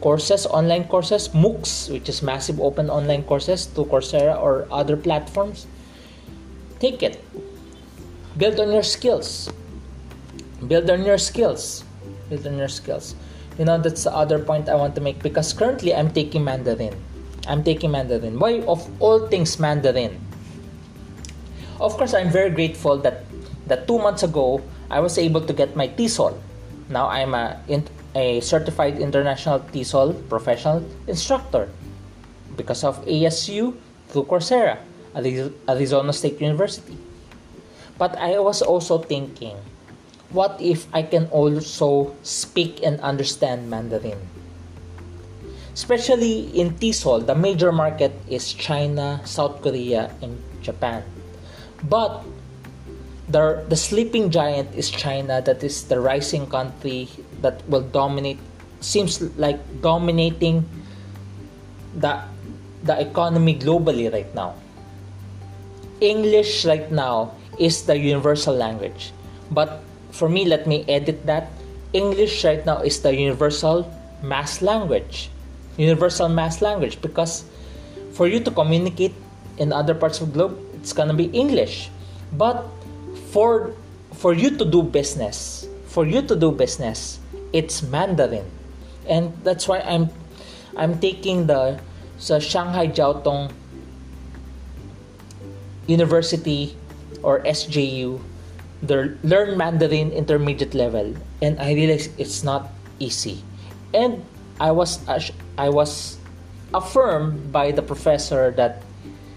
courses, 0.00 0.46
online 0.46 0.84
courses, 0.88 1.28
MOOCs, 1.30 1.90
which 1.90 2.08
is 2.08 2.22
massive 2.22 2.60
open 2.60 2.88
online 2.88 3.22
courses 3.24 3.66
to 3.66 3.84
Coursera 3.84 4.40
or 4.40 4.66
other 4.70 4.96
platforms, 4.96 5.66
take 6.82 7.02
it 7.06 7.22
build 8.36 8.58
on 8.58 8.72
your 8.72 8.82
skills. 8.82 9.50
Build 10.66 10.90
on 10.90 11.04
your 11.04 11.18
skills. 11.18 11.84
Build 12.28 12.46
on 12.46 12.58
your 12.58 12.68
skills. 12.68 13.14
You 13.58 13.66
know 13.66 13.78
that's 13.78 14.04
the 14.04 14.14
other 14.14 14.38
point 14.40 14.68
i 14.68 14.74
want 14.74 14.96
to 14.96 15.02
make 15.04 15.22
because 15.22 15.52
currently 15.52 15.94
i'm 15.94 16.10
taking 16.10 16.42
mandarin. 16.42 16.96
I'm 17.46 17.62
taking 17.62 17.90
mandarin. 17.90 18.38
Why 18.38 18.62
of 18.66 18.80
all 19.00 19.28
things 19.28 19.58
mandarin? 19.60 20.18
Of 21.78 21.94
course 21.98 22.14
i'm 22.14 22.30
very 22.30 22.50
grateful 22.50 22.96
that 23.04 23.28
that 23.66 23.86
two 23.86 23.98
months 23.98 24.22
ago 24.22 24.62
i 24.90 24.98
was 24.98 25.18
able 25.18 25.42
to 25.42 25.52
get 25.52 25.76
my 25.76 25.88
TESOL 25.88 26.34
now 26.88 27.08
i'm 27.08 27.34
a, 27.34 27.58
a 28.14 28.40
certified 28.40 28.98
international 28.98 29.60
TESOL 29.72 30.14
professional 30.28 30.84
instructor 31.06 31.68
because 32.56 32.84
of 32.84 32.98
asu 33.06 33.74
through 34.08 34.24
coursera 34.24 34.78
Arizona 35.14 36.12
State 36.12 36.40
University. 36.40 36.96
But 37.98 38.16
I 38.18 38.38
was 38.38 38.62
also 38.62 38.98
thinking, 38.98 39.56
what 40.30 40.56
if 40.60 40.88
I 40.92 41.02
can 41.02 41.26
also 41.28 42.16
speak 42.22 42.80
and 42.82 43.00
understand 43.00 43.68
Mandarin? 43.68 44.18
Especially 45.74 46.48
in 46.58 46.76
TESOL, 46.76 47.26
the 47.26 47.34
major 47.34 47.72
market 47.72 48.12
is 48.28 48.52
China, 48.52 49.20
South 49.24 49.62
Korea, 49.62 50.12
and 50.20 50.36
Japan. 50.60 51.04
But 51.84 52.24
the, 53.28 53.64
the 53.68 53.76
sleeping 53.76 54.30
giant 54.30 54.74
is 54.74 54.90
China, 54.90 55.40
that 55.40 55.62
is 55.64 55.84
the 55.84 56.00
rising 56.00 56.46
country 56.46 57.08
that 57.40 57.66
will 57.68 57.82
dominate, 57.82 58.38
seems 58.80 59.20
like 59.38 59.60
dominating 59.80 60.68
the, 61.96 62.20
the 62.84 63.00
economy 63.00 63.58
globally 63.58 64.12
right 64.12 64.32
now. 64.34 64.54
English 66.02 66.66
right 66.66 66.90
now 66.90 67.30
is 67.62 67.86
the 67.86 67.94
universal 67.94 68.50
language. 68.50 69.14
But 69.54 69.78
for 70.10 70.28
me, 70.28 70.44
let 70.44 70.66
me 70.66 70.84
edit 70.90 71.24
that. 71.30 71.48
English 71.94 72.42
right 72.42 72.66
now 72.66 72.82
is 72.82 73.00
the 73.06 73.14
universal 73.14 73.86
mass 74.20 74.60
language. 74.60 75.30
Universal 75.78 76.28
mass 76.28 76.60
language 76.60 77.00
because 77.00 77.44
for 78.12 78.26
you 78.26 78.40
to 78.40 78.50
communicate 78.50 79.14
in 79.58 79.72
other 79.72 79.94
parts 79.94 80.20
of 80.20 80.32
the 80.32 80.34
globe, 80.34 80.58
it's 80.74 80.92
gonna 80.92 81.14
be 81.14 81.30
English. 81.30 81.88
But 82.34 82.66
for 83.30 83.72
for 84.18 84.34
you 84.34 84.58
to 84.58 84.64
do 84.64 84.82
business, 84.82 85.68
for 85.86 86.04
you 86.04 86.20
to 86.26 86.34
do 86.34 86.50
business, 86.50 87.20
it's 87.52 87.82
Mandarin. 87.82 88.44
And 89.06 89.32
that's 89.44 89.68
why 89.68 89.80
I'm 89.86 90.10
I'm 90.76 90.98
taking 90.98 91.46
the 91.46 91.78
sa 92.18 92.40
Shanghai 92.42 92.88
Jiao 92.88 93.22
Tong 93.22 93.52
University 95.86 96.76
or 97.22 97.40
SJU, 97.40 98.20
the 98.82 99.16
learn 99.22 99.56
Mandarin 99.56 100.10
intermediate 100.12 100.74
level, 100.74 101.14
and 101.40 101.58
I 101.60 101.74
realized 101.74 102.10
it's 102.18 102.42
not 102.42 102.70
easy. 102.98 103.42
And 103.94 104.24
I 104.60 104.70
was 104.70 105.00
I 105.58 105.68
was 105.68 106.18
affirmed 106.74 107.52
by 107.52 107.70
the 107.70 107.82
professor 107.82 108.50
that 108.52 108.82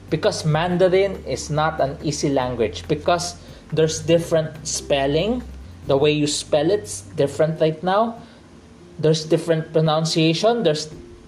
because 0.09 0.45
Mandarin 0.45 1.23
is 1.25 1.49
not 1.49 1.79
an 1.81 1.97
easy 2.03 2.29
language 2.29 2.87
because 2.87 3.35
there's 3.73 3.99
different 3.99 4.53
spelling, 4.67 5.43
the 5.87 5.97
way 5.97 6.11
you 6.11 6.27
spell 6.27 6.69
it's 6.71 7.01
different 7.17 7.59
right 7.59 7.81
now. 7.83 8.21
There's 8.97 9.25
different 9.25 9.73
pronunciation. 9.73 10.63
There's 10.63 10.87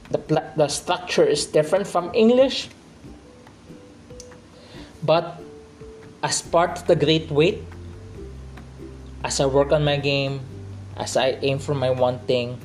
the 0.10 0.22
the 0.56 0.68
structure 0.70 1.26
is 1.26 1.46
different 1.46 1.86
from 1.86 2.14
English 2.16 2.70
but 5.04 5.40
as 6.24 6.42
part 6.42 6.80
of 6.80 6.88
the 6.88 6.96
great 6.96 7.30
wait, 7.30 7.64
as 9.24 9.40
I 9.40 9.46
work 9.46 9.72
on 9.72 9.84
my 9.84 9.98
game, 9.98 10.42
as 10.96 11.18
I 11.18 11.38
aim 11.42 11.60
for 11.60 11.74
my 11.74 11.90
one 11.90 12.20
thing, 12.26 12.60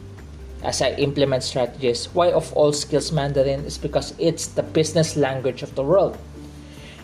as 0.62 0.80
I 0.80 0.92
implement 0.94 1.42
strategies, 1.42 2.06
why 2.14 2.30
of 2.32 2.52
all 2.54 2.72
skills 2.72 3.12
Mandarin 3.12 3.64
is 3.64 3.76
because 3.78 4.14
it's 4.18 4.46
the 4.46 4.62
business 4.62 5.16
language 5.16 5.62
of 5.62 5.74
the 5.74 5.82
world. 5.82 6.16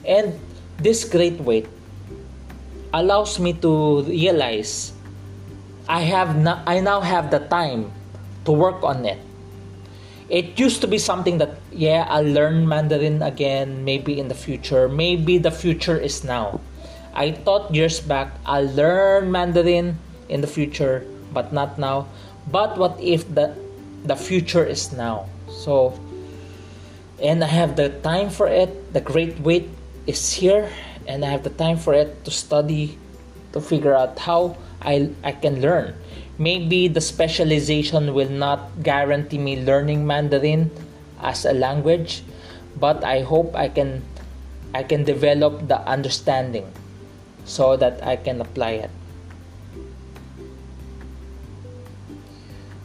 And 0.07 0.39
this 0.79 1.05
great 1.05 1.41
wait 1.41 1.67
allows 2.95 3.39
me 3.39 3.53
to 3.61 4.03
realize 4.03 4.93
I 5.89 6.01
have 6.03 6.37
no, 6.37 6.63
I 6.67 6.81
now 6.81 7.01
have 7.01 7.31
the 7.31 7.41
time 7.41 7.93
to 8.45 8.53
work 8.53 8.83
on 8.83 9.05
it 9.05 9.19
it 10.29 10.59
used 10.59 10.81
to 10.83 10.87
be 10.87 10.99
something 10.99 11.39
that 11.39 11.57
yeah 11.73 12.07
i'll 12.09 12.25
learn 12.25 12.69
mandarin 12.69 13.23
again 13.23 13.85
maybe 13.85 14.19
in 14.21 14.29
the 14.29 14.35
future. 14.35 14.89
Maybe 14.89 15.39
the 15.39 15.51
future 15.51 15.97
is 15.97 16.25
now. 16.25 16.61
I 17.15 17.33
thought 17.33 17.75
years 17.75 18.01
back 18.01 18.33
i'll 18.45 18.69
learn 18.73 19.33
mandarin 19.33 19.99
in 20.29 20.41
the 20.41 20.47
future 20.51 21.05
but 21.33 21.53
not 21.53 21.79
now. 21.79 22.09
But 22.51 22.77
what 22.77 23.01
if 23.01 23.25
the 23.35 23.57
the 24.05 24.17
future 24.17 24.65
is 24.65 24.93
now? 24.93 25.27
So 25.49 25.99
and 27.21 27.43
i 27.43 27.49
have 27.49 27.77
the 27.77 27.89
time 28.05 28.31
for 28.31 28.47
it. 28.47 28.93
The 28.93 29.01
great 29.01 29.41
wait 29.41 29.69
is 30.07 30.33
here 30.33 30.69
and 31.09 31.25
i 31.25 31.29
have 31.29 31.43
the 31.43 31.53
time 31.57 31.77
for 31.77 31.95
it 31.95 32.25
to 32.25 32.31
study 32.31 32.97
to 33.53 33.61
figure 33.61 33.97
out 33.97 34.19
how 34.21 34.57
i 34.85 35.11
i 35.25 35.33
can 35.33 35.61
learn 35.61 35.97
maybe 36.39 36.87
the 36.87 37.03
specialization 37.03 38.15
will 38.15 38.31
not 38.31 38.83
guarantee 38.83 39.39
me 39.39 39.61
learning 39.63 40.07
Mandarin 40.07 40.71
as 41.21 41.45
a 41.45 41.53
language, 41.53 42.23
but 42.79 43.03
I 43.03 43.23
hope 43.27 43.55
I 43.55 43.69
can 43.69 44.07
I 44.73 44.83
can 44.87 45.03
develop 45.03 45.67
the 45.67 45.83
understanding 45.83 46.71
so 47.45 47.77
that 47.77 47.99
I 48.07 48.17
can 48.17 48.41
apply 48.41 48.87
it. 48.87 48.91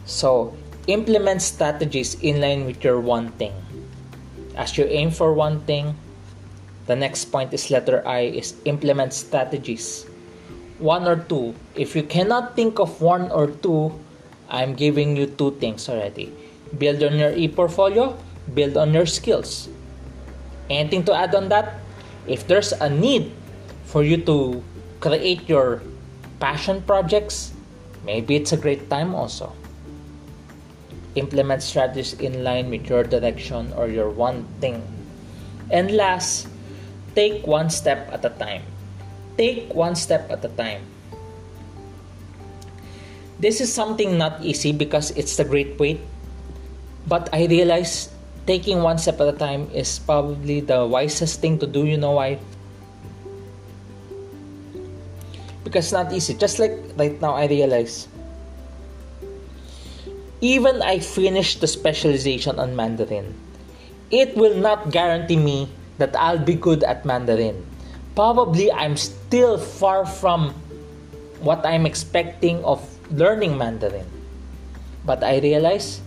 So, 0.04 0.56
implement 0.86 1.40
strategies 1.40 2.16
in 2.20 2.40
line 2.40 2.66
with 2.66 2.82
your 2.82 3.00
one 3.00 3.32
thing. 3.36 3.52
As 4.56 4.76
you 4.76 4.84
aim 4.84 5.10
for 5.10 5.32
one 5.32 5.60
thing, 5.64 5.96
the 6.86 6.96
next 6.96 7.26
point 7.32 7.52
is 7.52 7.70
letter 7.70 8.06
I 8.06 8.32
is 8.32 8.56
implement 8.64 9.12
strategies 9.12 10.06
one 10.78 11.06
or 11.06 11.16
two. 11.16 11.54
If 11.74 11.94
you 11.94 12.02
cannot 12.02 12.56
think 12.56 12.78
of 12.78 13.00
one 13.00 13.30
or 13.30 13.48
two, 13.48 13.92
I'm 14.48 14.74
giving 14.74 15.16
you 15.16 15.26
two 15.26 15.52
things 15.52 15.88
already. 15.88 16.32
Build 16.78 17.02
on 17.02 17.16
your 17.16 17.32
e-portfolio, 17.32 18.16
build 18.54 18.76
on 18.76 18.92
your 18.92 19.06
skills. 19.06 19.68
Anything 20.68 21.04
to 21.04 21.14
add 21.14 21.34
on 21.34 21.48
that? 21.48 21.80
If 22.26 22.46
there's 22.46 22.72
a 22.72 22.88
need 22.88 23.32
for 23.84 24.02
you 24.02 24.16
to 24.24 24.62
create 25.00 25.48
your 25.48 25.82
passion 26.40 26.82
projects, 26.82 27.52
maybe 28.04 28.36
it's 28.36 28.52
a 28.52 28.56
great 28.56 28.90
time 28.90 29.14
also. 29.14 29.52
Implement 31.14 31.62
strategies 31.62 32.14
in 32.14 32.42
line 32.42 32.70
with 32.70 32.88
your 32.88 33.04
direction 33.04 33.72
or 33.76 33.88
your 33.88 34.10
one 34.10 34.44
thing. 34.60 34.82
And 35.70 35.92
last, 35.92 36.48
take 37.14 37.46
one 37.46 37.70
step 37.70 38.10
at 38.12 38.24
a 38.24 38.30
time. 38.30 38.62
Take 39.36 39.74
one 39.74 39.96
step 39.96 40.30
at 40.30 40.44
a 40.44 40.48
time. 40.48 40.86
This 43.38 43.60
is 43.60 43.72
something 43.72 44.16
not 44.16 44.38
easy 44.46 44.72
because 44.72 45.10
it's 45.18 45.36
the 45.36 45.44
great 45.44 45.78
wait, 45.78 46.00
but 47.06 47.28
I 47.34 47.46
realize 47.46 48.14
taking 48.46 48.80
one 48.80 48.98
step 48.98 49.20
at 49.20 49.34
a 49.34 49.36
time 49.36 49.68
is 49.74 49.98
probably 49.98 50.60
the 50.60 50.86
wisest 50.86 51.40
thing 51.40 51.58
to 51.58 51.66
do. 51.66 51.84
You 51.84 51.98
know 51.98 52.12
why? 52.12 52.38
Because 55.64 55.90
it's 55.90 55.92
not 55.92 56.12
easy. 56.12 56.34
Just 56.34 56.58
like 56.58 56.78
right 56.96 57.20
now, 57.20 57.34
I 57.34 57.46
realize. 57.46 58.06
Even 60.40 60.82
I 60.82 61.00
finished 61.00 61.60
the 61.60 61.66
specialization 61.66 62.60
on 62.60 62.76
Mandarin, 62.76 63.34
it 64.10 64.36
will 64.36 64.54
not 64.54 64.92
guarantee 64.92 65.40
me 65.40 65.68
that 65.98 66.14
I'll 66.14 66.38
be 66.38 66.54
good 66.54 66.84
at 66.84 67.04
Mandarin. 67.04 67.64
Probably 68.14 68.70
I'm 68.70 68.96
still 68.96 69.58
far 69.58 70.06
from 70.06 70.54
what 71.40 71.66
I'm 71.66 71.84
expecting 71.86 72.64
of 72.64 72.80
learning 73.10 73.58
Mandarin. 73.58 74.06
But 75.04 75.22
I 75.22 75.38
realize 75.38 76.00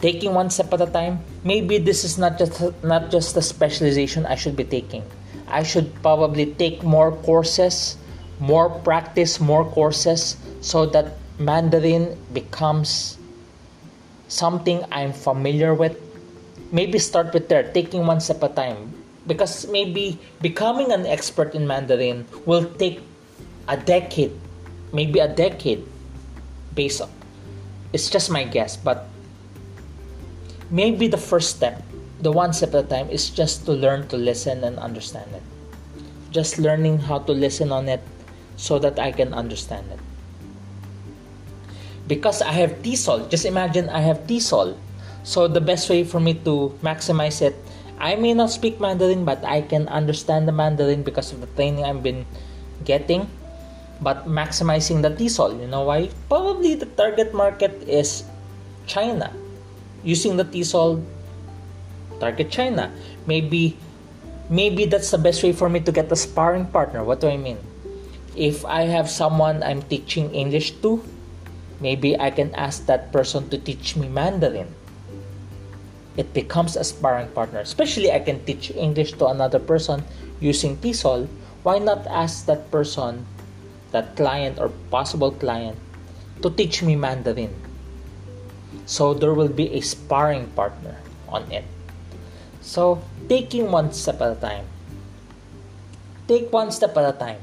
taking 0.00 0.34
one 0.34 0.50
step 0.50 0.72
at 0.74 0.80
a 0.82 0.90
time 0.92 1.18
maybe 1.44 1.78
this 1.78 2.04
is 2.04 2.18
not 2.18 2.36
just 2.36 2.60
not 2.84 3.10
just 3.10 3.32
the 3.34 3.40
specialization 3.40 4.26
i 4.26 4.34
should 4.34 4.54
be 4.56 4.64
taking. 4.64 5.02
I 5.48 5.62
should 5.62 5.88
probably 6.02 6.52
take 6.60 6.82
more 6.82 7.12
courses 7.24 7.96
more 8.38 8.68
practice 8.68 9.40
more 9.40 9.64
courses 9.64 10.36
so 10.60 10.84
that 10.92 11.16
mandarin 11.38 12.18
becomes 12.32 13.16
something 14.28 14.84
i'm 14.92 15.12
familiar 15.12 15.72
with. 15.72 15.96
Maybe 16.72 16.98
start 16.98 17.32
with 17.32 17.48
there 17.48 17.72
taking 17.72 18.06
one 18.06 18.20
step 18.20 18.42
at 18.42 18.52
a 18.52 18.54
time 18.54 19.03
because 19.26 19.66
maybe 19.68 20.18
becoming 20.42 20.92
an 20.92 21.06
expert 21.06 21.54
in 21.54 21.66
mandarin 21.66 22.26
will 22.44 22.64
take 22.76 23.00
a 23.68 23.76
decade 23.76 24.32
maybe 24.92 25.18
a 25.18 25.28
decade 25.28 25.84
based 26.74 27.00
on 27.00 27.10
it's 27.92 28.10
just 28.10 28.30
my 28.30 28.44
guess 28.44 28.76
but 28.76 29.08
maybe 30.70 31.06
the 31.08 31.18
first 31.18 31.56
step, 31.56 31.82
the 32.20 32.32
one 32.32 32.52
step 32.52 32.74
at 32.74 32.86
a 32.86 32.88
time, 32.88 33.08
is 33.10 33.30
just 33.30 33.64
to 33.66 33.72
learn 33.72 34.08
to 34.08 34.16
listen 34.16 34.64
and 34.64 34.78
understand 34.78 35.30
it. 35.34 35.42
Just 36.30 36.58
learning 36.58 36.98
how 36.98 37.20
to 37.20 37.32
listen 37.32 37.72
on 37.72 37.88
it 37.88 38.02
so 38.56 38.78
that 38.78 38.98
I 38.98 39.12
can 39.12 39.32
understand 39.34 39.86
it. 39.90 40.00
Because 42.06 42.42
I 42.42 42.52
have 42.52 42.82
TESOL, 42.82 43.30
just 43.30 43.44
imagine 43.44 43.88
I 43.88 44.00
have 44.00 44.26
TESOL. 44.26 44.76
So 45.22 45.48
the 45.48 45.60
best 45.60 45.88
way 45.88 46.04
for 46.04 46.20
me 46.20 46.34
to 46.44 46.76
maximize 46.82 47.40
it, 47.40 47.56
I 47.98 48.16
may 48.16 48.34
not 48.34 48.50
speak 48.50 48.80
Mandarin, 48.80 49.24
but 49.24 49.44
I 49.44 49.62
can 49.62 49.88
understand 49.88 50.48
the 50.48 50.52
Mandarin 50.52 51.02
because 51.02 51.32
of 51.32 51.40
the 51.40 51.46
training 51.54 51.84
I've 51.84 52.02
been 52.02 52.26
getting. 52.84 53.30
But 54.00 54.26
maximizing 54.26 55.02
the 55.02 55.10
TESOL, 55.10 55.60
you 55.60 55.68
know 55.68 55.82
why? 55.82 56.10
Probably 56.28 56.74
the 56.74 56.86
target 56.86 57.32
market 57.32 57.72
is 57.86 58.24
China 58.86 59.32
using 60.02 60.36
the 60.36 60.44
TESOL 60.44 61.02
target 62.20 62.50
China. 62.50 62.92
Maybe 63.26 63.76
maybe 64.50 64.84
that's 64.84 65.10
the 65.10 65.18
best 65.18 65.42
way 65.42 65.52
for 65.52 65.68
me 65.68 65.80
to 65.80 65.92
get 65.92 66.12
a 66.12 66.16
sparring 66.16 66.66
partner. 66.68 67.02
What 67.02 67.20
do 67.20 67.28
I 67.28 67.36
mean? 67.36 67.58
If 68.36 68.64
I 68.66 68.90
have 68.90 69.08
someone 69.08 69.62
I'm 69.62 69.82
teaching 69.82 70.34
English 70.34 70.82
to, 70.82 71.00
maybe 71.80 72.18
I 72.18 72.30
can 72.30 72.54
ask 72.54 72.86
that 72.86 73.12
person 73.12 73.48
to 73.50 73.58
teach 73.58 73.96
me 73.96 74.08
Mandarin. 74.08 74.68
It 76.16 76.32
becomes 76.32 76.76
a 76.76 76.84
sparring 76.84 77.28
partner. 77.28 77.60
Especially 77.60 78.12
I 78.12 78.20
can 78.20 78.44
teach 78.44 78.70
English 78.70 79.12
to 79.18 79.26
another 79.26 79.58
person 79.58 80.04
using 80.40 80.76
TESOL. 80.78 81.26
Why 81.62 81.78
not 81.78 82.06
ask 82.06 82.46
that 82.46 82.70
person, 82.70 83.26
that 83.90 84.16
client 84.16 84.58
or 84.58 84.68
possible 84.90 85.32
client, 85.32 85.78
to 86.42 86.50
teach 86.50 86.82
me 86.82 86.94
Mandarin? 86.94 87.54
So 88.86 89.14
there 89.14 89.34
will 89.34 89.48
be 89.48 89.72
a 89.74 89.80
sparring 89.80 90.48
partner 90.54 90.98
on 91.28 91.50
it. 91.50 91.64
So 92.60 93.02
taking 93.28 93.70
one 93.70 93.92
step 93.92 94.20
at 94.20 94.38
a 94.38 94.40
time. 94.40 94.66
Take 96.28 96.52
one 96.52 96.70
step 96.70 96.96
at 96.96 97.14
a 97.14 97.18
time. 97.18 97.40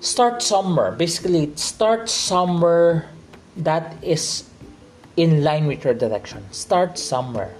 Start 0.00 0.42
somewhere. 0.42 0.92
Basically, 0.92 1.50
start 1.56 2.08
somewhere 2.08 3.10
that 3.56 3.96
is 4.02 4.48
in 5.18 5.42
line 5.42 5.66
with 5.66 5.82
your 5.82 5.94
direction. 5.94 6.46
Start 6.54 6.96
somewhere. 6.96 7.52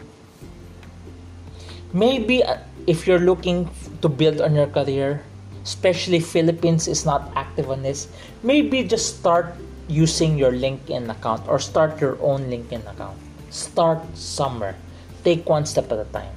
Maybe 1.92 2.44
uh, 2.44 2.62
if 2.86 3.06
you're 3.06 3.18
looking 3.18 3.68
to 4.00 4.08
build 4.08 4.40
on 4.40 4.54
your 4.54 4.70
career, 4.70 5.26
especially 5.64 6.20
Philippines 6.20 6.86
is 6.86 7.04
not 7.04 7.32
active 7.34 7.68
on 7.68 7.82
this, 7.82 8.06
maybe 8.44 8.84
just 8.84 9.18
start 9.18 9.58
using 9.88 10.38
your 10.38 10.52
LinkedIn 10.52 11.10
account 11.10 11.42
or 11.48 11.58
start 11.58 12.00
your 12.00 12.16
own 12.22 12.46
LinkedIn 12.46 12.86
account. 12.86 13.18
Start 13.50 13.98
somewhere. 14.14 14.76
Take 15.24 15.48
one 15.48 15.66
step 15.66 15.90
at 15.90 15.98
a 15.98 16.08
time. 16.14 16.30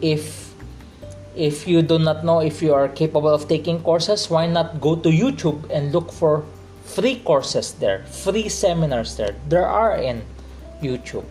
If 0.00 0.46
if 1.36 1.68
you 1.68 1.82
do 1.82 1.98
not 1.98 2.24
know 2.24 2.40
if 2.40 2.62
you 2.62 2.72
are 2.72 2.88
capable 2.88 3.28
of 3.28 3.48
taking 3.48 3.82
courses, 3.82 4.30
why 4.30 4.46
not 4.46 4.80
go 4.80 4.96
to 4.96 5.10
YouTube 5.10 5.68
and 5.68 5.92
look 5.92 6.10
for 6.10 6.46
free 6.86 7.20
courses 7.20 7.74
there, 7.74 8.04
free 8.06 8.48
seminars 8.48 9.16
there. 9.16 9.34
There 9.48 9.66
are 9.66 9.96
in 9.96 10.22
YouTube. 10.80 11.26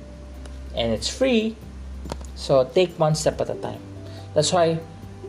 And 0.75 0.91
it's 0.91 1.07
free. 1.07 1.55
So 2.35 2.65
take 2.65 2.99
one 2.99 3.15
step 3.15 3.39
at 3.39 3.49
a 3.49 3.55
time. 3.55 3.79
That's 4.33 4.51
why 4.51 4.79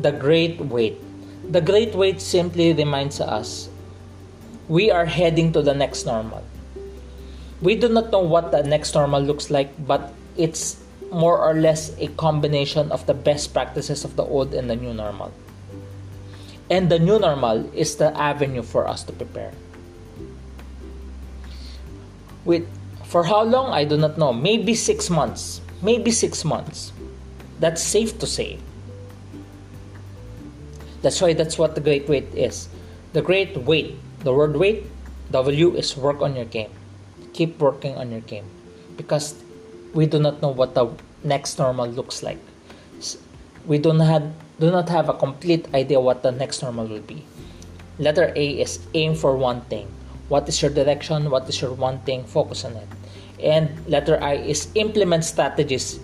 the 0.00 0.10
great 0.10 0.58
wait 0.58 1.00
the 1.46 1.60
Great 1.60 1.94
Wait 1.94 2.20
simply 2.20 2.74
reminds 2.74 3.20
us 3.20 3.68
we 4.66 4.90
are 4.90 5.06
heading 5.06 5.52
to 5.52 5.62
the 5.62 5.74
next 5.74 6.04
normal. 6.04 6.42
We 7.62 7.76
do 7.76 7.88
not 7.88 8.10
know 8.10 8.20
what 8.20 8.50
the 8.50 8.62
next 8.64 8.94
normal 8.94 9.22
looks 9.22 9.48
like, 9.48 9.70
but 9.86 10.12
it's 10.36 10.82
more 11.12 11.38
or 11.38 11.54
less 11.54 11.94
a 11.98 12.08
combination 12.18 12.90
of 12.90 13.06
the 13.06 13.14
best 13.14 13.54
practices 13.54 14.04
of 14.04 14.16
the 14.16 14.24
old 14.24 14.54
and 14.54 14.68
the 14.68 14.74
new 14.74 14.92
normal. 14.92 15.32
And 16.68 16.90
the 16.90 16.98
new 16.98 17.18
normal 17.18 17.70
is 17.72 17.94
the 17.94 18.10
avenue 18.18 18.62
for 18.62 18.88
us 18.88 19.04
to 19.04 19.12
prepare. 19.12 19.52
With 22.46 22.64
for 23.04 23.22
how 23.26 23.42
long 23.42 23.74
I 23.74 23.84
do 23.84 23.98
not 23.98 24.16
know. 24.16 24.32
Maybe 24.32 24.74
6 24.74 25.10
months. 25.10 25.60
Maybe 25.82 26.10
6 26.10 26.44
months. 26.44 26.92
That's 27.60 27.82
safe 27.82 28.18
to 28.18 28.26
say. 28.26 28.58
That's 31.02 31.20
why 31.20 31.34
that's 31.34 31.58
what 31.58 31.74
the 31.74 31.80
great 31.80 32.08
wait 32.08 32.32
is. 32.34 32.68
The 33.12 33.22
great 33.22 33.56
wait, 33.56 33.98
the 34.24 34.32
word 34.32 34.56
wait, 34.56 34.84
W 35.30 35.74
is 35.74 35.96
work 35.96 36.20
on 36.22 36.34
your 36.34 36.44
game. 36.46 36.70
Keep 37.32 37.58
working 37.60 37.96
on 37.96 38.10
your 38.10 38.22
game 38.24 38.44
because 38.96 39.34
we 39.94 40.06
do 40.06 40.18
not 40.18 40.42
know 40.42 40.48
what 40.48 40.74
the 40.74 40.88
next 41.24 41.58
normal 41.58 41.86
looks 41.86 42.22
like. 42.22 42.38
We 43.66 43.78
do 43.78 43.92
not 43.92 44.06
have, 44.06 44.32
do 44.58 44.70
not 44.70 44.88
have 44.88 45.08
a 45.08 45.14
complete 45.14 45.66
idea 45.74 46.00
what 46.00 46.22
the 46.22 46.32
next 46.32 46.62
normal 46.62 46.86
will 46.86 47.04
be. 47.04 47.24
Letter 47.98 48.32
A 48.36 48.46
is 48.60 48.80
aim 48.94 49.14
for 49.14 49.36
one 49.36 49.62
thing. 49.72 49.88
What 50.28 50.48
is 50.48 50.60
your 50.60 50.70
direction? 50.70 51.30
What 51.30 51.48
is 51.48 51.60
your 51.60 51.72
one 51.72 52.00
thing? 52.00 52.24
Focus 52.24 52.64
on 52.64 52.76
it. 52.76 52.88
And 53.42 53.70
letter 53.86 54.22
I 54.22 54.34
is 54.34 54.68
implement 54.74 55.24
strategies 55.24 56.00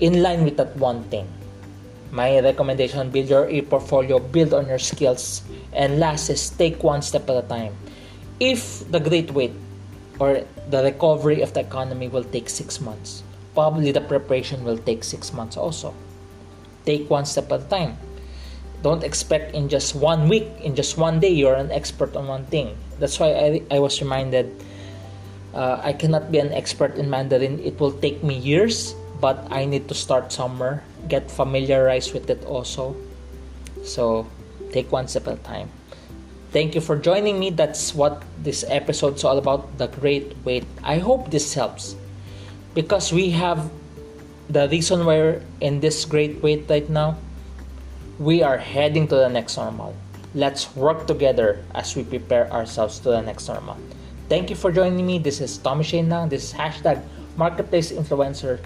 in 0.00 0.22
line 0.22 0.44
with 0.44 0.56
that 0.56 0.76
one 0.76 1.02
thing 1.04 1.26
my 2.12 2.40
recommendation 2.40 3.08
build 3.08 3.28
your 3.28 3.48
e-portfolio 3.48 4.18
build 4.18 4.52
on 4.52 4.68
your 4.68 4.78
skills 4.78 5.42
and 5.72 5.98
last 5.98 6.28
is 6.28 6.50
take 6.50 6.82
one 6.84 7.00
step 7.00 7.28
at 7.30 7.44
a 7.44 7.48
time 7.48 7.72
if 8.38 8.84
the 8.90 9.00
great 9.00 9.30
wait 9.30 9.52
or 10.18 10.44
the 10.68 10.82
recovery 10.82 11.40
of 11.40 11.54
the 11.54 11.60
economy 11.60 12.08
will 12.08 12.24
take 12.24 12.50
six 12.50 12.80
months 12.80 13.22
probably 13.54 13.92
the 13.92 14.00
preparation 14.00 14.62
will 14.62 14.76
take 14.76 15.02
six 15.02 15.32
months 15.32 15.56
also 15.56 15.94
take 16.84 17.08
one 17.08 17.24
step 17.24 17.50
at 17.50 17.60
a 17.60 17.68
time 17.72 17.96
don't 18.82 19.02
expect 19.02 19.54
in 19.54 19.68
just 19.68 19.94
one 19.94 20.28
week 20.28 20.46
in 20.60 20.74
just 20.74 20.98
one 20.98 21.20
day 21.20 21.30
you're 21.30 21.54
an 21.54 21.70
expert 21.70 22.14
on 22.16 22.26
one 22.26 22.44
thing 22.46 22.76
that's 22.98 23.18
why 23.18 23.30
i, 23.32 23.62
I 23.70 23.78
was 23.78 24.00
reminded 24.02 24.50
uh, 25.54 25.80
i 25.82 25.92
cannot 25.92 26.30
be 26.30 26.38
an 26.38 26.52
expert 26.52 26.96
in 26.96 27.08
mandarin 27.08 27.58
it 27.60 27.78
will 27.78 27.92
take 27.92 28.22
me 28.22 28.34
years 28.34 28.94
but 29.22 29.46
I 29.54 29.64
need 29.64 29.86
to 29.86 29.94
start 29.94 30.34
somewhere, 30.34 30.82
get 31.06 31.30
familiarized 31.30 32.12
with 32.12 32.28
it 32.28 32.44
also. 32.44 32.98
So 33.86 34.26
take 34.74 34.90
one 34.90 35.06
step 35.06 35.28
at 35.28 35.38
a 35.38 35.42
time. 35.46 35.70
Thank 36.50 36.74
you 36.74 36.82
for 36.82 36.98
joining 36.98 37.38
me. 37.38 37.50
That's 37.50 37.94
what 37.94 38.20
this 38.42 38.66
episode's 38.66 39.22
all 39.22 39.38
about 39.38 39.78
the 39.78 39.86
great 39.86 40.34
wait. 40.44 40.66
I 40.82 40.98
hope 40.98 41.30
this 41.30 41.54
helps 41.54 41.94
because 42.74 43.14
we 43.14 43.30
have 43.30 43.70
the 44.50 44.68
reason 44.68 45.06
why 45.06 45.16
we're 45.16 45.42
in 45.62 45.78
this 45.78 46.04
great 46.04 46.42
wait 46.42 46.66
right 46.68 46.90
now. 46.90 47.16
We 48.22 48.44
are 48.46 48.56
heading 48.56 49.08
to 49.08 49.16
the 49.16 49.26
next 49.26 49.56
normal. 49.56 49.98
Let's 50.32 50.70
work 50.76 51.08
together 51.08 51.58
as 51.74 51.96
we 51.96 52.04
prepare 52.06 52.46
ourselves 52.54 53.00
to 53.00 53.10
the 53.10 53.20
next 53.20 53.48
normal. 53.48 53.76
Thank 54.28 54.48
you 54.48 54.54
for 54.54 54.70
joining 54.70 55.04
me. 55.04 55.18
This 55.18 55.40
is 55.40 55.58
Tommy 55.58 55.82
Shane 55.82 56.06
Nang. 56.06 56.28
This 56.28 56.44
is 56.44 56.52
hashtag 56.54 57.02
Marketplace 57.34 57.90
Influencer. 57.90 58.62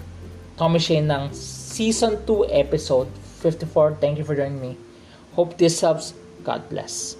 Tommy 0.57 0.77
Shane 0.77 1.07
Nang, 1.07 1.33
Season 1.33 2.21
2, 2.27 2.53
Episode 2.53 3.09
54. 3.41 3.97
Thank 3.99 4.19
you 4.19 4.23
for 4.23 4.35
joining 4.35 4.61
me. 4.61 4.77
Hope 5.33 5.57
this 5.57 5.81
helps. 5.81 6.13
God 6.43 6.69
bless. 6.69 7.17